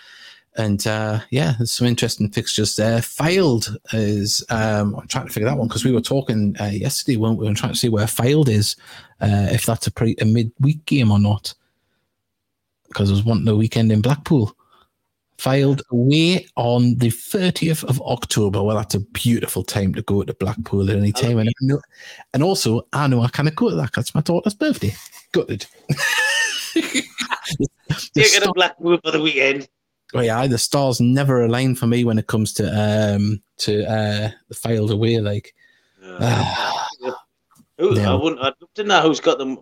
[0.55, 2.99] And uh, yeah, there's some interesting fixtures there.
[2.99, 7.17] Fylde is, um, I'm trying to figure that one because we were talking uh, yesterday,
[7.17, 7.45] weren't we?
[7.45, 8.75] We were trying to see where Fylde is,
[9.21, 11.53] uh, if that's a, pre- a midweek game or not.
[12.87, 14.55] Because I was wanting a weekend in Blackpool.
[15.39, 18.61] Fylde away on the 30th of October.
[18.61, 21.39] Well, that's a beautiful time to go to Blackpool at any time.
[21.39, 21.51] And,
[22.33, 23.93] and also, I know I kind of go to that.
[23.93, 24.93] That's my daughter's birthday.
[25.31, 25.65] Gutted.
[26.75, 29.67] going to Blackpool for the weekend.
[30.13, 34.31] Oh yeah, the stars never align for me when it comes to um to uh
[34.49, 35.19] the Fylde away.
[35.19, 35.53] Like,
[36.03, 36.85] uh,
[37.77, 38.17] Who, no.
[38.17, 38.41] I wouldn't.
[38.41, 39.59] I'd love to know who's got them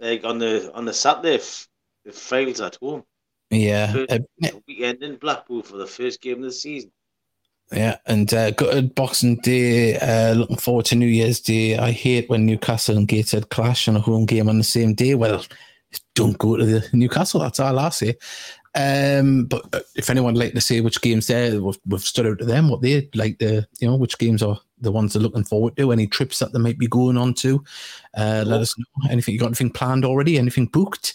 [0.00, 1.34] like on the on the Saturday.
[1.36, 1.68] If,
[2.04, 3.04] if Fylde's at home.
[3.50, 4.18] Yeah, uh,
[4.66, 6.90] weekend in Blackpool for the first game of the season.
[7.70, 9.98] Yeah, and uh, good Boxing Day.
[9.98, 11.76] Uh, looking forward to New Year's Day.
[11.76, 15.14] I hate when Newcastle and Gateshead clash on a home game on the same day.
[15.14, 15.44] Well,
[16.14, 17.40] don't go to the Newcastle.
[17.40, 18.16] That's all I say.
[18.74, 22.38] Um, but uh, if anyone like to say which games there, we've, we've stood out
[22.38, 25.44] to them, what they like the, you know, which games are the ones they're looking
[25.44, 27.62] forward to, any trips that they might be going on to.
[28.16, 29.10] Uh, let us know.
[29.10, 30.38] Anything you got anything planned already?
[30.38, 31.14] Anything booked?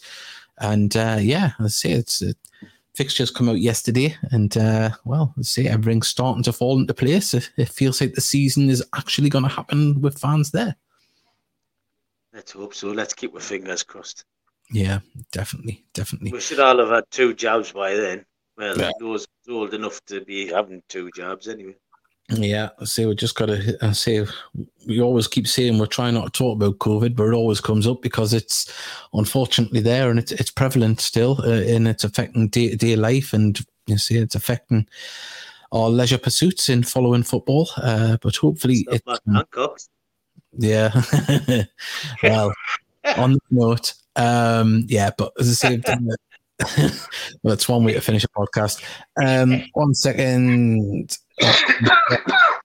[0.59, 2.33] And uh, yeah, let's say it's uh,
[2.95, 7.33] fixtures come out yesterday, and uh, well, let's say everything's starting to fall into place.
[7.33, 10.75] It, it feels like the season is actually going to happen with fans there.
[12.33, 12.89] Let's hope so.
[12.89, 14.25] Let's keep our fingers crossed.
[14.71, 14.99] Yeah,
[15.31, 16.31] definitely, definitely.
[16.31, 18.25] We should all have had two jobs by then.
[18.57, 18.91] Well, yeah.
[18.99, 21.75] those old enough to be having two jobs anyway.
[22.29, 24.25] Yeah, I say we just got to I say
[24.85, 27.87] we always keep saying we're trying not to talk about COVID, but it always comes
[27.87, 28.73] up because it's
[29.13, 33.31] unfortunately there and it's it's prevalent still, uh, and it's affecting day to day life,
[33.31, 34.87] and you see it's affecting
[35.71, 37.69] our leisure pursuits in following football.
[37.77, 39.87] Uh, but hopefully, it's, it,
[40.57, 41.63] yeah.
[42.23, 42.51] well,
[43.15, 45.53] on the note, um, yeah, but as I
[46.01, 46.17] well,
[47.43, 48.83] that's one way to finish a podcast.
[49.23, 51.17] Um, one second.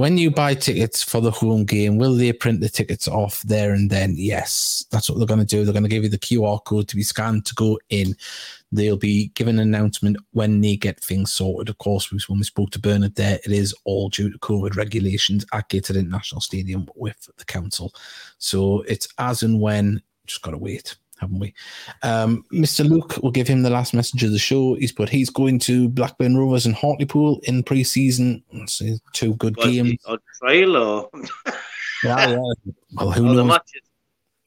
[0.00, 3.74] when you buy tickets for the home game, will they print the tickets off there
[3.74, 4.14] and then?
[4.16, 5.62] Yes, that's what they're going to do.
[5.62, 8.16] They're going to give you the QR code to be scanned to go in.
[8.72, 11.68] They'll be given an announcement when they get things sorted.
[11.68, 15.44] Of course, when we spoke to Bernard there, it is all due to COVID regulations
[15.52, 17.92] at Gateshead International Stadium with the council.
[18.38, 21.54] So it's as and when, just got to wait haven't we?
[22.02, 22.88] Um, Mr.
[22.88, 24.74] Luke, we'll give him the last message of the show.
[24.74, 28.42] He's put he's going to Blackburn Rovers and Hartlepool in pre-season.
[29.12, 29.98] Two good games.
[30.06, 31.10] On trial or?
[32.04, 32.38] yeah, yeah.
[32.94, 33.58] Well, who knows?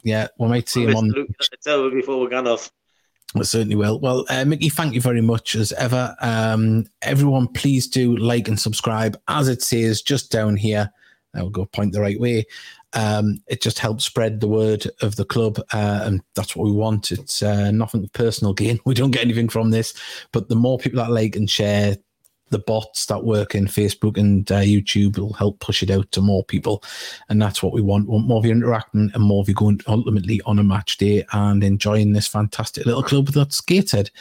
[0.04, 1.10] Yeah, we might see him on.
[1.10, 1.30] Luke,
[1.64, 2.70] tell before we get off.
[3.36, 4.00] We certainly will.
[4.00, 6.16] Well, uh, Mickey, thank you very much as ever.
[6.20, 9.20] Um, everyone, please do like and subscribe.
[9.28, 10.92] As it says just down here,
[11.34, 12.46] I'll go point the right way
[12.94, 16.72] um, it just helps spread the word of the club, uh, and that's what we
[16.72, 17.12] want.
[17.12, 18.80] It's uh, nothing personal gain.
[18.86, 19.94] We don't get anything from this,
[20.32, 21.98] but the more people that like and share,
[22.50, 26.22] the bots that work in Facebook and uh, YouTube will help push it out to
[26.22, 26.84] more people,
[27.30, 28.08] and that's what we want.
[28.08, 30.98] We want more of you interacting and more of you going ultimately on a match
[30.98, 34.12] day and enjoying this fantastic little club that's Gateshead.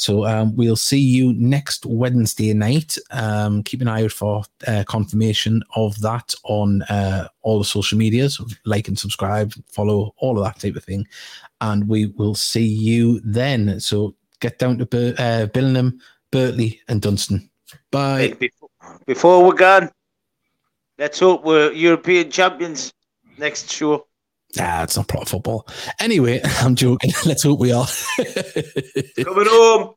[0.00, 2.96] So um, we'll see you next Wednesday night.
[3.10, 7.98] Um, keep an eye out for uh, confirmation of that on uh, all the social
[7.98, 8.40] medias.
[8.64, 11.06] Like and subscribe, follow, all of that type of thing.
[11.60, 13.78] And we will see you then.
[13.78, 15.98] So get down to Bur- uh, Billingham,
[16.32, 17.50] Birtley, and Dunston.
[17.90, 18.20] Bye.
[18.20, 18.70] Hey, before,
[19.04, 19.90] before we're gone,
[20.98, 22.94] let's hope we're European champions
[23.36, 24.06] next show.
[24.58, 25.68] Ah, it's not proper football.
[26.00, 27.12] Anyway, I'm joking.
[27.24, 27.86] Let's hope we are.
[28.16, 29.94] Coming home.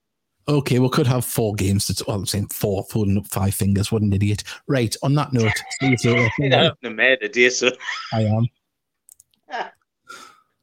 [0.47, 1.87] Okay, we could have four games.
[1.87, 3.91] To, well, I'm saying four, holding up five fingers.
[3.91, 4.43] What an idiot.
[4.67, 6.73] Right, on that note, see you later.
[6.83, 7.49] I'm mad at you,
[8.11, 8.47] I am.